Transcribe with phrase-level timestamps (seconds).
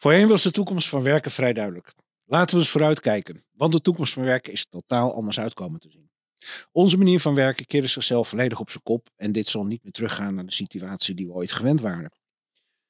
[0.00, 1.94] Voorheen was de toekomst van werken vrij duidelijk.
[2.24, 6.10] Laten we eens vooruitkijken, want de toekomst van werken is totaal anders uitkomen te zien.
[6.72, 9.92] Onze manier van werken keerde zichzelf volledig op zijn kop en dit zal niet meer
[9.92, 12.12] teruggaan naar de situatie die we ooit gewend waren.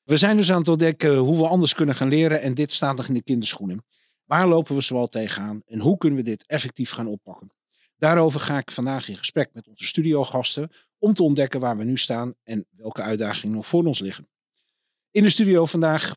[0.02, 2.96] We zijn dus aan het ontdekken hoe we anders kunnen gaan leren en dit staat
[2.96, 3.84] nog in de kinderschoenen.
[4.24, 7.52] Waar lopen we zoal tegenaan en hoe kunnen we dit effectief gaan oppakken?
[7.96, 11.96] Daarover ga ik vandaag in gesprek met onze studiogasten om te ontdekken waar we nu
[11.96, 14.28] staan en welke uitdagingen nog voor ons liggen.
[15.10, 16.14] In de studio vandaag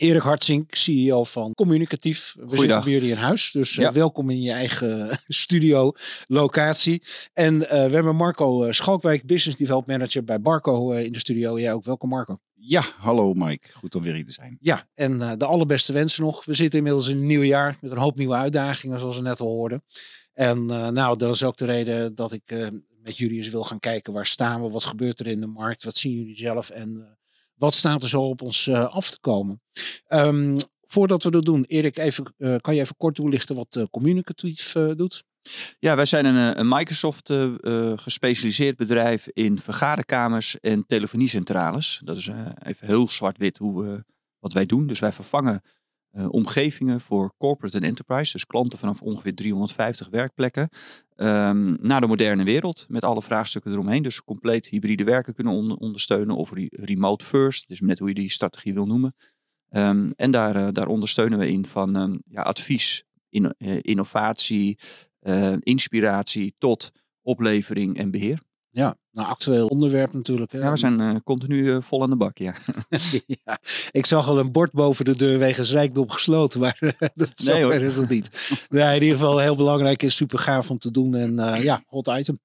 [0.00, 2.34] Erik Hartzink, CEO van Communicatief.
[2.38, 5.92] We zitten bij jullie in huis, dus uh, welkom in je eigen studio
[6.26, 7.02] locatie.
[7.32, 11.60] En uh, we hebben Marco eh, Schalkwijk, Business Development Manager bij Barco in de studio.
[11.60, 12.38] Jij ook, welkom Marco.
[12.54, 13.72] Ja, hallo Mike.
[13.72, 14.56] Goed om weer hier te zijn.
[14.60, 16.44] Ja, en de allerbeste wensen nog.
[16.44, 19.40] We zitten inmiddels in een nieuw jaar met een hoop nieuwe uitdagingen, zoals we net
[19.40, 19.84] al hoorden.
[20.32, 22.70] En nou, dat is ook de reden dat ik
[23.02, 24.12] met jullie eens wil gaan kijken.
[24.12, 24.70] Waar staan we?
[24.70, 25.84] Wat gebeurt er in de markt?
[25.84, 26.70] Wat zien jullie zelf?
[26.70, 27.18] En
[27.60, 29.62] wat staat er zo op ons uh, af te komen?
[30.08, 33.84] Um, voordat we dat doen, Erik, even, uh, kan je even kort toelichten wat uh,
[33.90, 35.24] Communicatief doet?
[35.78, 37.32] Ja, wij zijn een, een Microsoft
[38.00, 42.00] gespecialiseerd bedrijf in vergaderkamers en telefoniecentrales.
[42.04, 42.30] Dat is
[42.62, 44.04] even heel zwart-wit hoe we,
[44.38, 44.86] wat wij doen.
[44.86, 45.62] Dus wij vervangen
[46.12, 50.68] uh, omgevingen voor corporate en enterprise, dus klanten vanaf ongeveer 350 werkplekken,
[51.16, 54.02] um, naar de moderne wereld met alle vraagstukken eromheen.
[54.02, 58.14] Dus compleet hybride werken kunnen on ondersteunen of re remote first, dus net hoe je
[58.14, 59.14] die strategie wil noemen.
[59.70, 64.78] Um, en daar, uh, daar ondersteunen we in van um, ja, advies, in, uh, innovatie,
[65.60, 66.90] inspiratie tot
[67.22, 68.42] oplevering en beheer.
[68.70, 70.52] Ja, nou actueel onderwerp natuurlijk.
[70.52, 70.58] Hè?
[70.58, 72.54] Ja, we zijn uh, continu uh, vol aan de bak, ja.
[73.44, 73.58] ja.
[73.90, 76.78] Ik zag al een bord boven de deur wegens rijkdom gesloten, maar
[77.14, 78.56] dat nee, zover is het niet.
[78.68, 81.82] Nee, in ieder geval heel belangrijk is super gaaf om te doen en uh, ja,
[81.86, 82.40] hot item.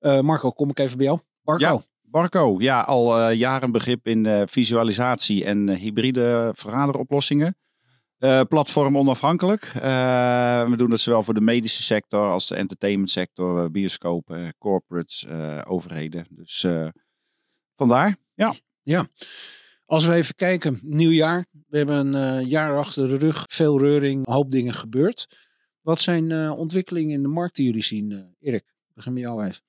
[0.00, 1.18] Marco, kom ik even bij jou.
[1.42, 1.64] Barco.
[1.64, 1.82] Ja.
[2.02, 7.56] Barco, ja, al jaren begrip in visualisatie en hybride vergaderoplossingen.
[8.20, 9.72] Uh, platform onafhankelijk.
[9.76, 14.54] Uh, we doen het zowel voor de medische sector als de entertainment sector, uh, bioscopen,
[14.58, 15.26] corporates,
[15.66, 16.26] overheden.
[16.30, 16.66] Dus
[17.76, 18.54] vandaar, ja.
[18.82, 19.08] Ja.
[19.86, 21.46] Als we even kijken, nieuw jaar.
[21.68, 25.38] We hebben een jaar achter de rug, veel reuring, een hoop dingen gebeurd.
[25.80, 28.34] Wat zijn ontwikkelingen in de markt die jullie zien?
[28.40, 29.62] Erik, begin met jou even.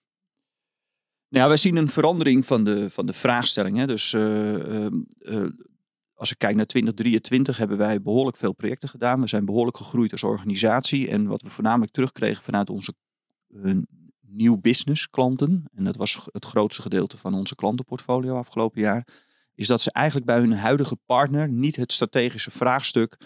[1.30, 3.78] Nou, wij zien een verandering van de, van de vraagstelling.
[3.78, 3.88] Hè.
[3.88, 4.12] Dus
[6.22, 9.22] als ik kijk naar 2023 hebben wij behoorlijk veel projecten gedaan.
[9.22, 11.08] We zijn behoorlijk gegroeid als organisatie.
[11.08, 12.94] En wat we voornamelijk terugkregen vanuit onze
[13.50, 13.78] uh,
[14.22, 19.08] nieuw business klanten, en dat was het grootste gedeelte van onze klantenportfolio afgelopen jaar,
[19.56, 23.18] is dat ze eigenlijk bij hun huidige partner niet het strategische vraagstuk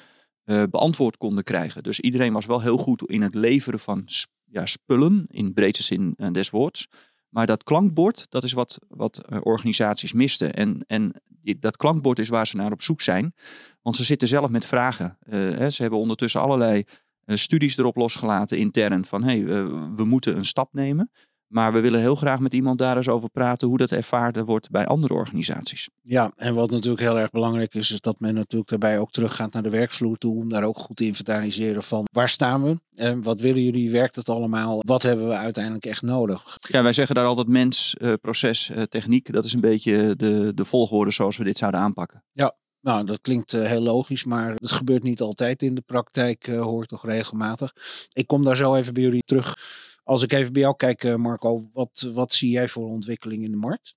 [0.45, 1.84] uh, beantwoord konden krijgen.
[1.84, 4.07] Dus iedereen was wel heel goed in het leveren van
[4.45, 6.88] ja, spullen, in breedste zin uh, des woords.
[7.29, 10.53] Maar dat klankbord, dat is wat, wat eh, organisaties misten.
[10.53, 11.21] En, en
[11.59, 13.33] dat klankbord is waar ze naar op zoek zijn.
[13.81, 15.17] Want ze zitten zelf met vragen.
[15.29, 16.83] Uh, hè, ze hebben ondertussen allerlei
[17.25, 19.05] uh, studies erop losgelaten intern.
[19.05, 19.65] Van hé, hey,
[19.95, 21.11] we moeten een stap nemen.
[21.55, 24.69] Maar we willen heel graag met iemand daar eens over praten hoe dat ervaren wordt
[24.69, 25.89] bij andere organisaties.
[26.01, 29.53] Ja, en wat natuurlijk heel erg belangrijk is, is dat men natuurlijk daarbij ook teruggaat
[29.53, 30.35] naar de werkvloer toe.
[30.35, 34.16] Om daar ook goed te inventariseren van waar staan we en wat willen jullie, werkt
[34.16, 36.57] het allemaal, wat hebben we uiteindelijk echt nodig?
[36.59, 39.33] Ja, wij zeggen daar altijd mens, uh, proces, uh, techniek.
[39.33, 42.23] Dat is een beetje de, de volgorde zoals we dit zouden aanpakken.
[42.31, 46.47] Ja, nou, dat klinkt uh, heel logisch, maar het gebeurt niet altijd in de praktijk,
[46.47, 47.73] uh, hoor ik toch regelmatig.
[48.13, 49.55] Ik kom daar zo even bij jullie terug
[50.05, 53.51] als ik even bij jou kijk, eh, Marco, wat, wat zie jij voor ontwikkeling in
[53.51, 53.95] de markt?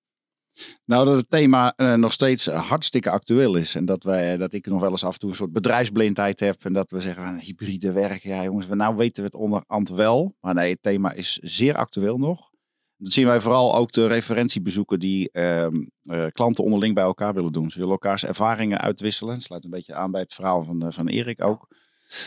[0.85, 3.75] Nou, dat het thema uh, nog steeds hartstikke actueel is.
[3.75, 6.65] En dat, wij, dat ik nog wel eens af en toe een soort bedrijfsblindheid heb.
[6.65, 8.23] En dat we zeggen, van hybride werk.
[8.23, 10.35] Ja, jongens, we, nou weten we het onderhand wel.
[10.41, 12.51] Maar nee, het thema is zeer actueel nog.
[12.97, 15.67] Dat zien wij vooral ook de referentiebezoeken die uh,
[16.03, 17.71] uh, klanten onderling bij elkaar willen doen.
[17.71, 19.35] Ze willen elkaars ervaringen uitwisselen.
[19.35, 21.69] Dat sluit een beetje aan bij het verhaal van, van Erik ook.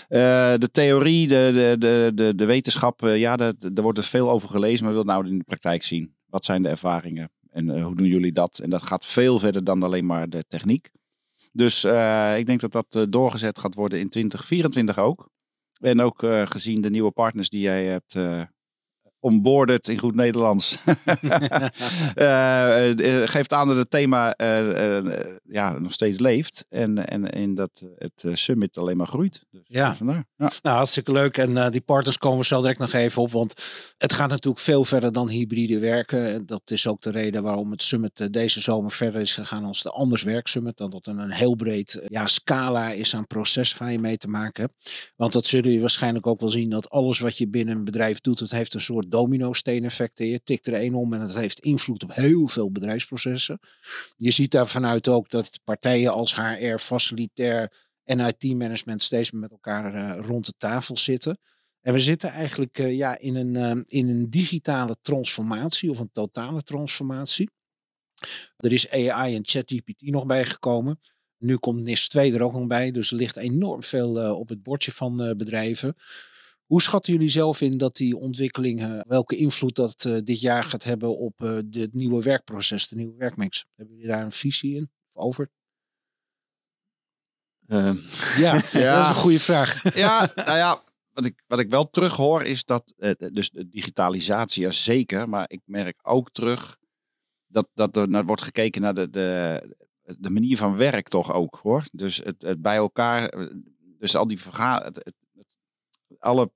[0.10, 0.20] Uh,
[0.58, 4.86] de theorie, de, de, de, de, wetenschap, uh, ja, daar wordt er veel over gelezen,
[4.86, 6.16] maar wil nou in de praktijk zien.
[6.26, 8.60] Wat zijn de ervaringen en uh, hoe doen jullie dat?
[8.60, 10.90] En dat gaat veel verder dan alleen maar de techniek.
[11.52, 11.84] Dus
[12.38, 15.30] ik denk dat dat doorgezet gaat worden in 2024 ook.
[15.80, 18.14] En ook gezien de nieuwe partners die jij hebt
[19.22, 20.78] onboarded in goed Nederlands.
[22.16, 26.66] uh, geeft aan dat het thema uh, ja, nog steeds leeft.
[26.70, 29.46] En, en, en dat het summit alleen maar groeit.
[29.52, 29.96] Dus ja.
[30.00, 30.26] ja.
[30.38, 31.38] Nou, hartstikke leuk.
[31.38, 33.32] En die partners komen we zo direct nog even op.
[33.32, 33.54] Want
[33.98, 36.46] het gaat natuurlijk veel verder dan hybride werken.
[36.46, 39.90] Dat is ook de reden waarom het summit deze zomer verder is gegaan als de
[39.90, 40.78] Anders Werk Summit.
[40.78, 44.64] Dat het een heel breed ja, scala is aan processen waar je mee te maken
[44.64, 45.12] hebt.
[45.16, 48.22] Want dat zullen je waarschijnlijk ook wel zien dat alles wat je binnen een bedrijf
[48.22, 50.18] doet, het heeft een soort domino-steen effect.
[50.18, 53.60] Je tikt er één om en het heeft invloed op heel veel bedrijfsprocessen.
[54.18, 57.72] Je ziet daar vanuit ook dat partijen als HR, facilitair
[58.04, 61.40] en IT-management steeds meer met elkaar uh, rond de tafel zitten.
[61.82, 66.12] En we zitten eigenlijk uh, ja, in, een, uh, in een digitale transformatie of een
[66.12, 67.50] totale transformatie.
[68.58, 71.00] Er is AI en ChatGPT nog bijgekomen.
[71.38, 72.92] Nu komt NIS 2 er ook nog bij.
[72.92, 75.96] Dus er ligt enorm veel op het bordje van bedrijven.
[76.72, 80.84] Hoe schatten jullie zelf in dat die ontwikkelingen, welke invloed dat uh, dit jaar gaat
[80.84, 83.66] hebben op uh, de, het nieuwe werkproces, de nieuwe werkmix?
[83.76, 85.50] Hebben jullie daar een visie in over?
[87.68, 87.94] Uh,
[88.38, 89.96] ja, ja, dat is een goede vraag.
[89.96, 90.84] Ja, nou ja,
[91.14, 95.30] wat ik, wat ik wel terug hoor is dat, uh, dus de digitalisatie ja zeker,
[95.30, 96.78] maar ik merk ook terug
[97.48, 99.76] dat, dat er naar, wordt gekeken naar de, de,
[100.20, 101.84] de manier van werk toch ook hoor.
[101.92, 103.50] Dus het, het bij elkaar,
[103.98, 105.14] dus al die vergaderingen,
[106.20, 106.52] alle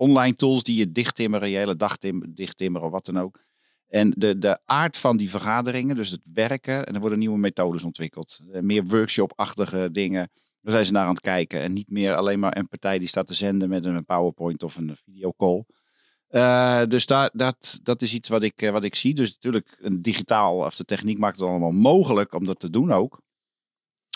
[0.00, 1.98] online tools die je dichttimmeren, je hele dag
[2.28, 3.44] dichttimmeren of wat dan ook.
[3.88, 7.84] En de, de aard van die vergaderingen, dus het werken, en er worden nieuwe methodes
[7.84, 8.40] ontwikkeld.
[8.52, 10.30] Eh, meer workshop-achtige dingen.
[10.60, 11.60] Daar zijn ze naar aan het kijken.
[11.60, 14.76] En niet meer alleen maar een partij die staat te zenden met een PowerPoint of
[14.76, 15.64] een videocall.
[16.30, 19.14] Uh, dus daar, dat, dat is iets wat ik, eh, wat ik zie.
[19.14, 22.92] Dus natuurlijk, een digitaal of de techniek maakt het allemaal mogelijk om dat te doen
[22.92, 23.20] ook.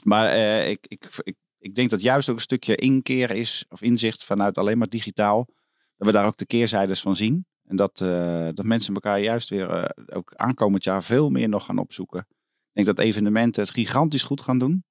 [0.04, 0.36] Maar
[0.66, 4.58] ik, ik, ik, ik denk dat juist ook een stukje inkeer is, of inzicht vanuit
[4.58, 5.48] alleen maar digitaal
[5.96, 7.46] dat we daar ook de keerzijdes van zien.
[7.64, 9.85] En dat, uh, dat mensen elkaar juist weer uh,
[10.17, 12.26] ook aankomend jaar veel meer nog gaan opzoeken.
[12.29, 14.85] Ik denk dat evenementen het gigantisch goed gaan doen.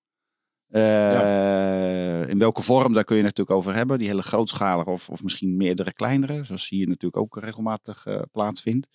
[0.70, 3.98] Uh, In welke vorm, daar kun je natuurlijk over hebben.
[3.98, 6.44] Die hele grootschalige of, of misschien meerdere kleinere.
[6.44, 8.90] Zoals hier natuurlijk ook regelmatig plaatsvindt.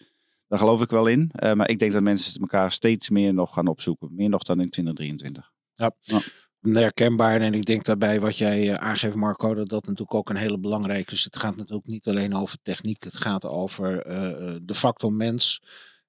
[0.47, 1.31] Daar geloof ik wel in.
[1.55, 4.15] maar ik denk dat mensen elkaar steeds meer nog gaan opzoeken.
[4.15, 5.53] Meer nog dan in 2023.
[5.75, 5.93] Ja.
[6.01, 6.21] ja
[6.63, 7.41] herkenbaar.
[7.41, 10.59] En ik denk daarbij wat jij eh, aangeeft, Marco, dat dat natuurlijk ook een hele
[10.59, 11.25] belangrijke is.
[11.25, 15.63] Het gaat natuurlijk niet alleen over techniek, het gaat over eh, eh, de factor mens.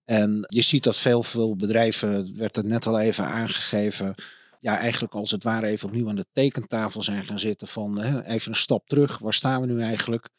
[0.06, 4.16] En je ziet dat veel, veel bedrijven, werd het net al even aangegeven,
[4.60, 8.52] ja, eigenlijk als het ware even opnieuw aan de tekentafel zijn gaan zitten van even
[8.52, 10.30] een stap terug, waar staan we nu eigenlijk?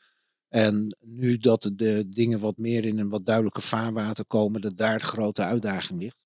[0.49, 4.99] En nu dat de dingen wat meer in een wat duidelijke vaarwater komen, dat daar
[4.99, 6.23] de grote uitdaging ligt.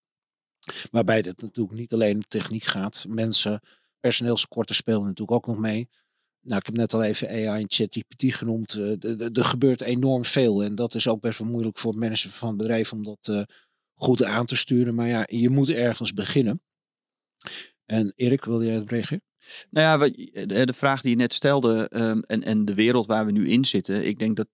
[0.90, 3.04] Waarbij het natuurlijk niet alleen om techniek gaat.
[3.08, 3.60] Mensen,
[4.00, 5.88] personeelskorten spelen natuurlijk ook nog mee.
[6.40, 8.74] Nou, ik heb net al even AI en ChatGPT genoemd.
[8.74, 10.62] Uh, er gebeurt enorm veel.
[10.62, 13.42] En dat is ook best wel moeilijk voor mensen van het bedrijf om dat uh,
[13.94, 14.94] goed aan te sturen.
[14.94, 16.62] Maar ja, je moet ergens beginnen.
[17.84, 19.22] En Erik, wil jij het reageren?
[19.70, 23.32] Nou ja, de vraag die je net stelde um, en, en de wereld waar we
[23.32, 24.06] nu in zitten.
[24.06, 24.48] Ik denk dat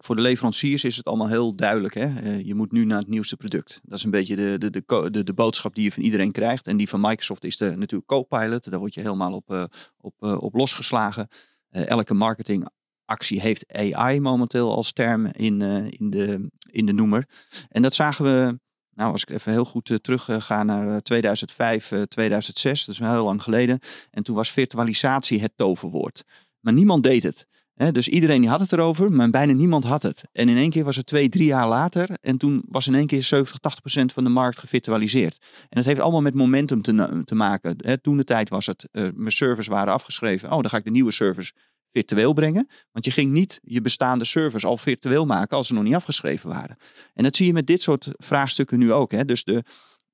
[0.00, 1.94] Voor de leveranciers is het allemaal heel duidelijk.
[1.94, 2.20] Hè?
[2.20, 3.80] Eh, je moet nu naar het nieuwste product.
[3.84, 6.66] Dat is een beetje de, de, de, de, de boodschap die je van iedereen krijgt.
[6.66, 8.70] En die van Microsoft is de, natuurlijk Copilot.
[8.70, 9.64] Daar word je helemaal op, uh,
[10.00, 11.28] op, uh, op losgeslagen.
[11.70, 15.60] elke marketingactie heeft AI momenteel als term in,
[15.90, 17.28] in, de, in de noemer.
[17.68, 18.58] En dat zagen we,
[18.94, 22.84] nou als ik even heel goed terug ga naar 2005, 2006.
[22.84, 23.78] Dat is heel lang geleden.
[24.10, 26.24] En toen was virtualisatie het toverwoord.
[26.60, 30.24] Maar niemand deed het dus iedereen die had het erover, maar bijna niemand had het.
[30.32, 32.10] En in één keer was het twee, drie jaar later.
[32.20, 35.38] En toen was in één keer 70, 80 procent van de markt gevirtualiseerd.
[35.60, 38.00] En dat heeft allemaal met momentum te, te maken.
[38.00, 40.50] toen de tijd was het, uh, mijn servers waren afgeschreven.
[40.50, 41.52] Oh, dan ga ik de nieuwe servers
[41.92, 42.68] virtueel brengen.
[42.92, 46.48] Want je ging niet je bestaande servers al virtueel maken als ze nog niet afgeschreven
[46.48, 46.76] waren.
[47.14, 49.26] En dat zie je met dit soort vraagstukken nu ook.
[49.26, 49.62] Dus de,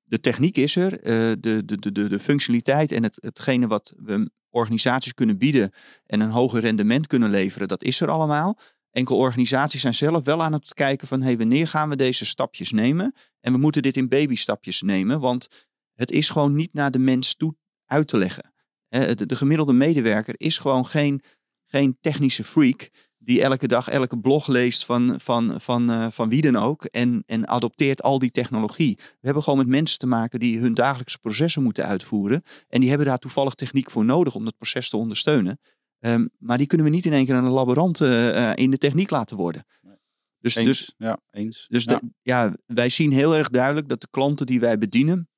[0.03, 4.31] de techniek is er, uh, de, de, de, de functionaliteit en het, hetgene wat we
[4.49, 5.71] organisaties kunnen bieden
[6.05, 8.59] en een hoger rendement kunnen leveren, dat is er allemaal.
[8.91, 12.71] Enkele organisaties zijn zelf wel aan het kijken van hey, wanneer gaan we deze stapjes
[12.71, 13.15] nemen?
[13.39, 17.35] En we moeten dit in babystapjes nemen, want het is gewoon niet naar de mens
[17.35, 18.53] toe uit te leggen.
[18.87, 21.21] De, de gemiddelde medewerker is gewoon geen,
[21.65, 22.89] geen technische freak
[23.29, 27.23] die elke dag elke blog leest van, van, van, uh, van wie dan ook en,
[27.25, 28.95] en adopteert al die technologie.
[28.95, 32.89] We hebben gewoon met mensen te maken die hun dagelijkse processen moeten uitvoeren en die
[32.89, 35.59] hebben daar toevallig techniek voor nodig om dat proces te ondersteunen.
[35.99, 39.09] Um, maar die kunnen we niet in één keer een laborant uh, in de techniek
[39.09, 39.65] laten worden.
[40.39, 41.65] Dus, eens, dus, ja, eens.
[41.69, 41.99] Dus ja.
[41.99, 45.29] De, ja, wij zien heel erg duidelijk dat de klanten die wij bedienen,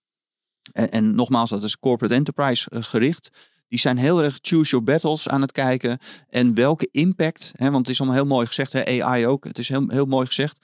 [0.71, 5.30] en, en nogmaals, dat is corporate enterprise gericht, Die zijn heel erg choose your battles
[5.30, 6.00] aan het kijken.
[6.30, 9.44] En welke impact, hè, want het is allemaal heel mooi gezegd, hè, AI ook.
[9.44, 10.60] Het is heel, heel mooi gezegd.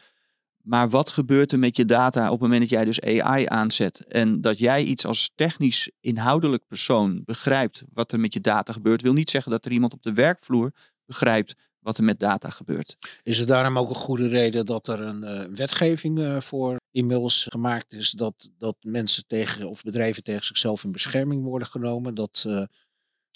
[0.62, 4.06] Maar wat gebeurt er met je data op het moment dat jij dus AI aanzet?
[4.08, 9.02] En dat jij iets als technisch inhoudelijk persoon begrijpt wat er met je data gebeurt,
[9.02, 10.72] wil niet zeggen dat er iemand op de werkvloer
[11.06, 12.98] begrijpt wat er met data gebeurt.
[13.24, 17.46] Is er daarom ook een goede reden dat er een uh, wetgeving uh, voor e-mails
[17.50, 22.16] gemaakt is dat, dat mensen tegen of bedrijven tegen zichzelf in bescherming worden genomen?
[22.16, 22.64] Dat, uh,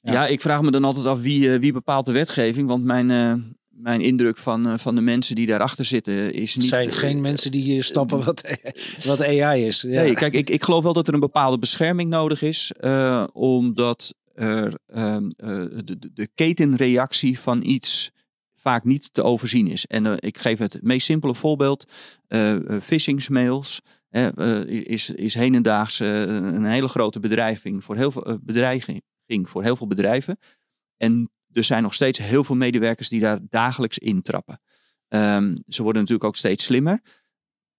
[0.01, 0.11] ja.
[0.11, 0.27] ja.
[0.27, 3.07] ik vraag me dan altijd af wie, wie bepaalt de wetgeving, want mijn,
[3.69, 6.71] mijn indruk van, van de mensen die daarachter zitten is niet...
[6.71, 8.57] Het zijn geen mensen die hier stappen wat,
[9.05, 9.81] wat AI is.
[9.81, 10.01] Ja.
[10.01, 12.71] Nee, kijk, ik, ik geloof wel dat er een bepaalde bescherming nodig is,
[13.33, 18.11] omdat er ehm, de, de, de ketenreactie van iets
[18.55, 19.85] vaak niet te overzien is.
[19.85, 21.91] En ik geef het meest simpele voorbeeld.
[22.81, 23.81] Phishingsmails
[24.67, 29.01] is, is hedendaags een hele grote bedreiging voor heel veel, bedreiging
[29.39, 30.37] voor heel veel bedrijven.
[30.97, 34.61] En er zijn nog steeds heel veel medewerkers die daar dagelijks intrappen.
[35.07, 37.01] Um, ze worden natuurlijk ook steeds slimmer.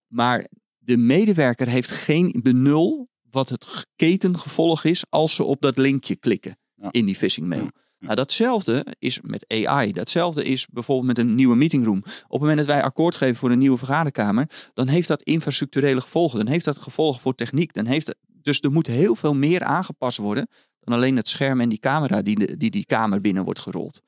[0.07, 0.47] Maar
[0.79, 6.59] de medewerker heeft geen benul wat het ketengevolg is als ze op dat linkje klikken
[6.91, 7.71] in die phishing mail.
[7.99, 9.93] Nou, datzelfde is met AI.
[9.93, 11.99] Datzelfde is bijvoorbeeld met een nieuwe meetingroom.
[11.99, 16.01] Op het moment dat wij akkoord geven voor een nieuwe vergaderkamer, dan heeft dat infrastructurele
[16.01, 16.39] gevolgen.
[16.39, 17.73] Dan heeft dat gevolgen voor techniek.
[17.73, 20.49] Dan heeft dus er moet heel veel meer aangepast worden
[20.85, 24.03] dan alleen het scherm en die camera die die, die kamer binnen wordt gerold.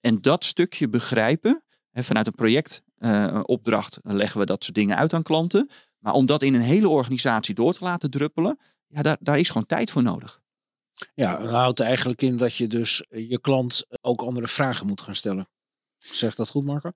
[0.00, 5.12] En dat stukje begrijpen, hè, vanuit een projectopdracht uh, leggen we dat soort dingen uit
[5.12, 5.70] aan klanten.
[5.98, 9.48] Maar om dat in een hele organisatie door te laten druppelen, ja, daar, daar is
[9.48, 10.40] gewoon tijd voor nodig.
[11.14, 15.00] Ja, dat houdt eigenlijk in dat je dus eh, je klant ook andere vragen moet
[15.00, 15.48] gaan stellen.
[15.98, 16.92] Zegt dat goed, Marco?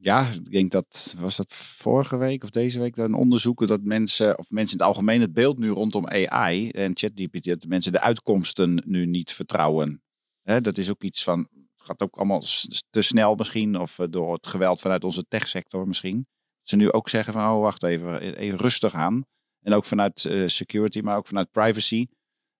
[0.00, 4.38] Ja, ik denk dat, was dat vorige week of deze week, dan onderzoeken dat mensen,
[4.38, 8.00] of mensen in het algemeen het beeld nu rondom AI en ChatGPT, dat mensen de
[8.00, 10.02] uitkomsten nu niet vertrouwen.
[10.42, 12.42] dat is ook iets van, het gaat ook allemaal
[12.90, 16.16] te snel misschien, of eh, door het geweld vanuit onze techsector misschien.
[16.58, 19.24] Dat ze nu ook zeggen van, oh wacht even, e-, even rustig aan.
[19.60, 22.06] En ook vanuit uh, security, maar ook vanuit privacy.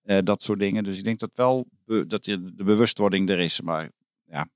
[0.04, 0.84] Uh, dat soort dingen.
[0.84, 1.66] Dus ik denk dat wel
[2.06, 3.60] dat de bewustwording er is.
[3.60, 3.90] Maar
[4.24, 4.48] ja.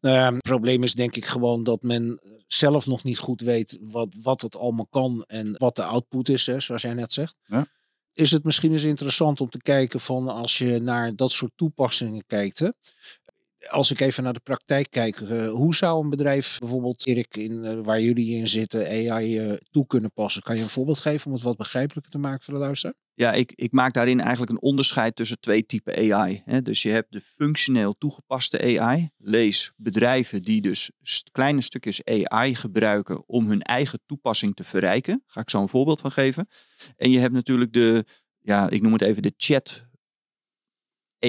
[0.00, 3.78] Nou ja, het probleem is denk ik gewoon dat men zelf nog niet goed weet
[3.80, 7.34] wat, wat het allemaal kan en wat de output is, hè, zoals jij net zegt.
[7.46, 7.66] Ja.
[8.12, 12.24] Is het misschien eens interessant om te kijken van als je naar dat soort toepassingen
[12.26, 12.58] kijkt.
[12.58, 12.68] Hè?
[13.70, 17.64] Als ik even naar de praktijk kijk, uh, hoe zou een bedrijf bijvoorbeeld, Erik, in,
[17.64, 20.42] uh, waar jullie in zitten, AI uh, toe kunnen passen?
[20.42, 22.94] Kan je een voorbeeld geven om het wat begrijpelijker te maken voor de luisteraar?
[23.14, 26.42] Ja, ik, ik maak daarin eigenlijk een onderscheid tussen twee typen AI.
[26.44, 26.62] Hè.
[26.62, 29.10] Dus je hebt de functioneel toegepaste AI.
[29.16, 30.90] Lees bedrijven die dus
[31.32, 35.12] kleine stukjes AI gebruiken om hun eigen toepassing te verrijken.
[35.12, 36.48] Daar ga ik zo een voorbeeld van geven.
[36.96, 38.04] En je hebt natuurlijk de,
[38.40, 39.85] ja, ik noem het even de chat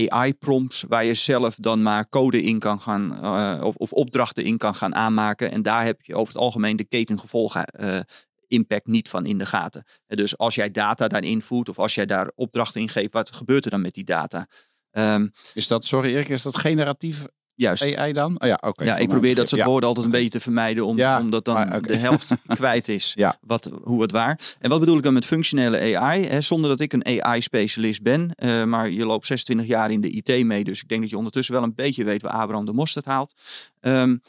[0.06, 4.58] AI-prompts waar je zelf dan maar code in kan gaan uh, of, of, opdrachten in
[4.58, 5.52] kan gaan aanmaken.
[5.52, 8.00] En daar heb je over het algemeen de ketengevolgen uh,
[8.48, 9.84] impact niet van in de gaten.
[10.08, 13.66] dus als jij data daarin voert of als jij daar opdrachten in geeft, wat gebeurt
[13.66, 14.48] er dan met die data?
[14.92, 17.26] Um, is dat, sorry Erik, is dat generatief
[17.58, 17.96] Juist.
[17.96, 18.42] AI dan?
[18.42, 18.84] Oh ja, oké.
[18.84, 21.82] ja, ik probeer dat soort woorden altijd een beetje te vermijden, om, ja, omdat dan
[21.82, 23.38] de helft kwijt is ja.
[23.42, 24.56] wat, hoe het waar.
[24.60, 26.26] En wat bedoel ik dan met functionele AI?
[26.26, 30.10] Hè, zonder dat ik een AI-specialist ben, uh, maar je loopt 26 jaar in de
[30.10, 32.74] IT mee, dus ik denk dat je ondertussen wel een beetje weet waar Abraham de
[32.74, 33.34] Mosterd haalt.
[33.82, 34.22] Um,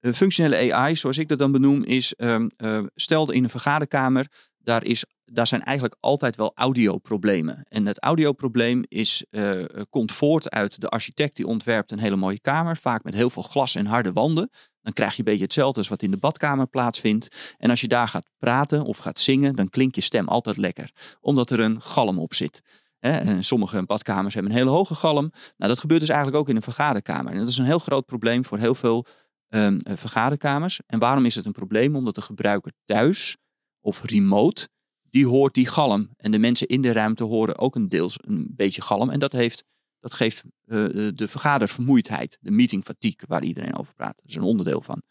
[0.00, 4.26] functionele AI, zoals ik dat dan benoem, is um, uh, stel in een vergaderkamer,
[4.58, 7.62] daar is daar zijn eigenlijk altijd wel audioproblemen.
[7.68, 12.40] En het audioprobleem is, uh, komt voort uit de architect die ontwerpt een hele mooie
[12.40, 14.50] kamer, vaak met heel veel glas en harde wanden.
[14.82, 17.54] Dan krijg je een beetje hetzelfde als wat in de badkamer plaatsvindt.
[17.58, 20.92] En als je daar gaat praten of gaat zingen, dan klinkt je stem altijd lekker,
[21.20, 22.62] omdat er een galm op zit.
[22.98, 25.32] En sommige badkamers hebben een hele hoge galm.
[25.56, 27.32] Nou, dat gebeurt dus eigenlijk ook in een vergaderkamer.
[27.32, 29.06] En dat is een heel groot probleem voor heel veel
[29.48, 30.80] um, vergaderkamers.
[30.86, 31.96] En waarom is het een probleem?
[31.96, 33.36] Omdat de gebruiker thuis
[33.80, 34.68] of remote
[35.10, 36.08] die hoort die galm.
[36.16, 39.10] En de mensen in de ruimte horen ook een deels een beetje galm.
[39.10, 39.64] En dat, heeft,
[40.00, 44.16] dat geeft uh, de vergadervermoeidheid, de meeting fatigue, waar iedereen over praat.
[44.16, 45.02] Dat is een onderdeel van.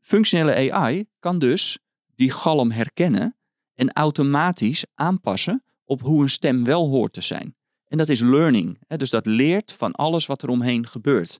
[0.00, 1.78] Functionele AI kan dus
[2.14, 3.36] die galm herkennen
[3.74, 7.54] en automatisch aanpassen op hoe een stem wel hoort te zijn.
[7.86, 8.78] En dat is learning.
[8.86, 8.96] Hè?
[8.96, 11.38] Dus dat leert van alles wat er omheen gebeurt.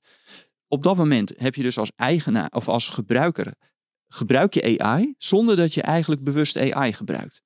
[0.68, 3.54] Op dat moment heb je dus als eigenaar of als gebruiker
[4.12, 7.42] gebruik je AI zonder dat je eigenlijk bewust AI gebruikt.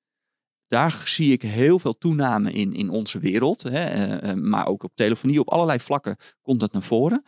[0.67, 4.83] Daar zie ik heel veel toename in in onze wereld, hè, eh, eh, maar ook
[4.83, 7.25] op telefonie, op allerlei vlakken komt dat naar voren.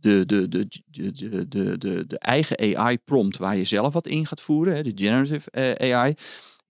[0.00, 1.12] De, de, de, de,
[1.48, 5.92] de, de, de eigen AI-prompt waar je zelf wat in gaat voeren, de generative eh,
[5.94, 6.14] AI,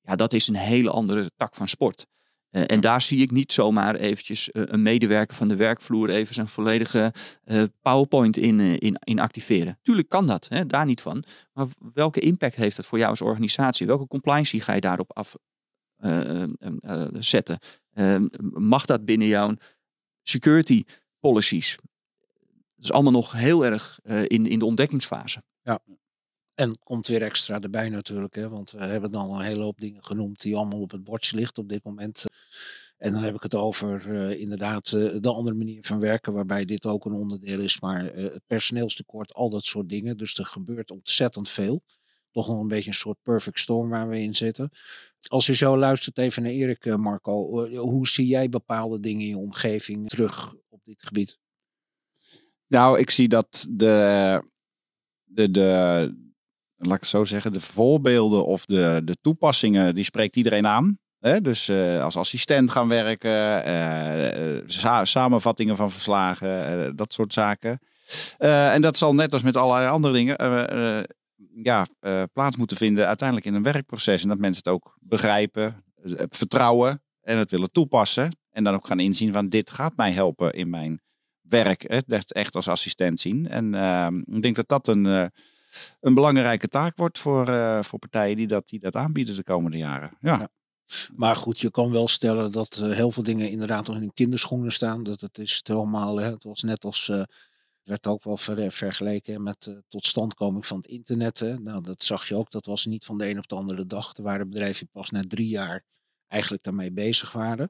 [0.03, 2.07] ja, dat is een hele andere tak van sport.
[2.51, 6.35] Eh, en daar zie ik niet zomaar eventjes eh, een medewerker van de werkvloer even
[6.35, 7.13] zijn volledige
[7.45, 9.79] eh, PowerPoint in, in, in activeren.
[9.83, 11.25] Tuurlijk kan dat, hè, daar niet van.
[11.53, 13.87] Maar welke impact heeft dat voor jou als organisatie?
[13.87, 15.37] Welke compliance ga je daarop af
[15.97, 16.49] eh, eh,
[16.81, 17.59] eh, zetten?
[17.91, 18.17] Eh,
[18.53, 19.55] mag dat binnen jouw
[20.23, 20.85] security
[21.19, 21.79] policies?
[22.75, 25.43] Dat is allemaal nog heel erg in, in de ontdekkingsfase.
[26.61, 28.35] En komt weer extra erbij natuurlijk.
[28.35, 31.37] Hè, want we hebben dan een hele hoop dingen genoemd die allemaal op het bordje
[31.37, 32.25] ligt op dit moment.
[32.99, 36.65] En dan heb ik het over eh, inderdaad eh, de andere manier van werken, waarbij
[36.65, 37.81] dit ook een onderdeel is.
[37.81, 40.17] Maar eh, het personeelstekort, al dat soort dingen.
[40.17, 41.83] Dus er gebeurt ontzettend veel.
[42.31, 44.71] Toch nog een beetje een soort perfect storm waar we in zitten.
[45.27, 47.69] Als je zo luistert even naar Erik, Marco.
[47.77, 51.39] hoe zie jij bepaalde dingen in je omgeving terug op dit gebied?
[52.67, 54.43] Nou, ik zie dat de,
[55.25, 56.29] de, de,
[56.87, 60.99] laat ik het zo zeggen, de voorbeelden of de, de toepassingen, die spreekt iedereen aan.
[61.43, 67.79] Dus eh, als assistent gaan werken, eh, eh, sa- samenvattingen van verslagen, dat soort zaken.
[68.39, 70.37] En dat zal net als met allerlei andere dingen
[71.63, 71.87] ja,
[72.33, 74.23] plaats moeten vinden uiteindelijk in een werkproces.
[74.23, 75.85] En dat mensen het ook begrijpen,
[76.29, 78.37] vertrouwen en het willen toepassen.
[78.51, 81.01] En dan ook gaan inzien van dit gaat mij helpen in mijn
[81.41, 81.85] werk.
[81.89, 81.99] Hè?
[82.07, 83.49] Dat echt als assistent zien.
[83.49, 85.31] En ehm, ik denk dat dat een,
[86.01, 89.77] een belangrijke taak wordt voor, eh, voor partijen die dat, die dat aanbieden de komende
[89.77, 90.17] jaren.
[90.21, 90.49] Ja.
[91.17, 94.15] Maar goed, je kan wel stellen dat eh, heel veel dingen inderdaad nog in hun
[94.15, 95.03] kinderschoenen staan.
[95.03, 97.23] Dat het is helemaal, hè, het was net als, eh,
[97.83, 101.39] werd ook wel ver- vergeleken met de totstandkoming van het internet.
[101.39, 101.59] Hè.
[101.59, 104.17] Nou, dat zag je ook, dat was niet van de een op de andere dag.
[104.17, 105.85] Er waren bedrijven die pas na drie jaar
[106.29, 107.69] eigenlijk daarmee bezig waren.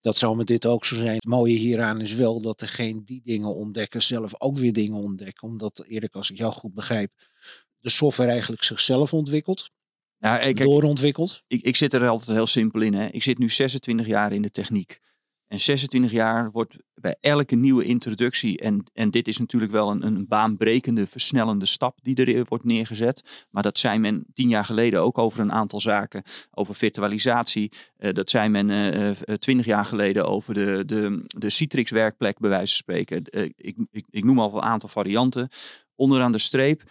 [0.00, 1.14] Dat zou met dit ook zo zijn.
[1.14, 5.48] Het mooie hieraan is wel dat degene die dingen ontdekken zelf ook weer dingen ontdekken.
[5.48, 7.12] Omdat, Erik, als ik jou goed begrijp,
[7.78, 9.70] de software eigenlijk zichzelf ontwikkelt,
[10.18, 11.42] Ja, ik, doorontwikkelt.
[11.46, 12.94] ik, ik zit er altijd heel simpel in.
[12.94, 13.06] Hè.
[13.06, 15.00] Ik zit nu 26 jaar in de techniek.
[15.48, 20.06] En 26 jaar wordt bij elke nieuwe introductie, en, en dit is natuurlijk wel een,
[20.06, 23.46] een baanbrekende, versnellende stap die er wordt neergezet.
[23.50, 27.72] Maar dat zei men tien jaar geleden ook over een aantal zaken, over virtualisatie.
[27.96, 32.50] Eh, dat zei men eh, eh, twintig jaar geleden over de, de, de Citrix-werkplek, bij
[32.50, 33.22] wijze van spreken.
[33.56, 35.48] Ik, ik, ik noem al een aantal varianten.
[35.94, 36.82] Onderaan de streep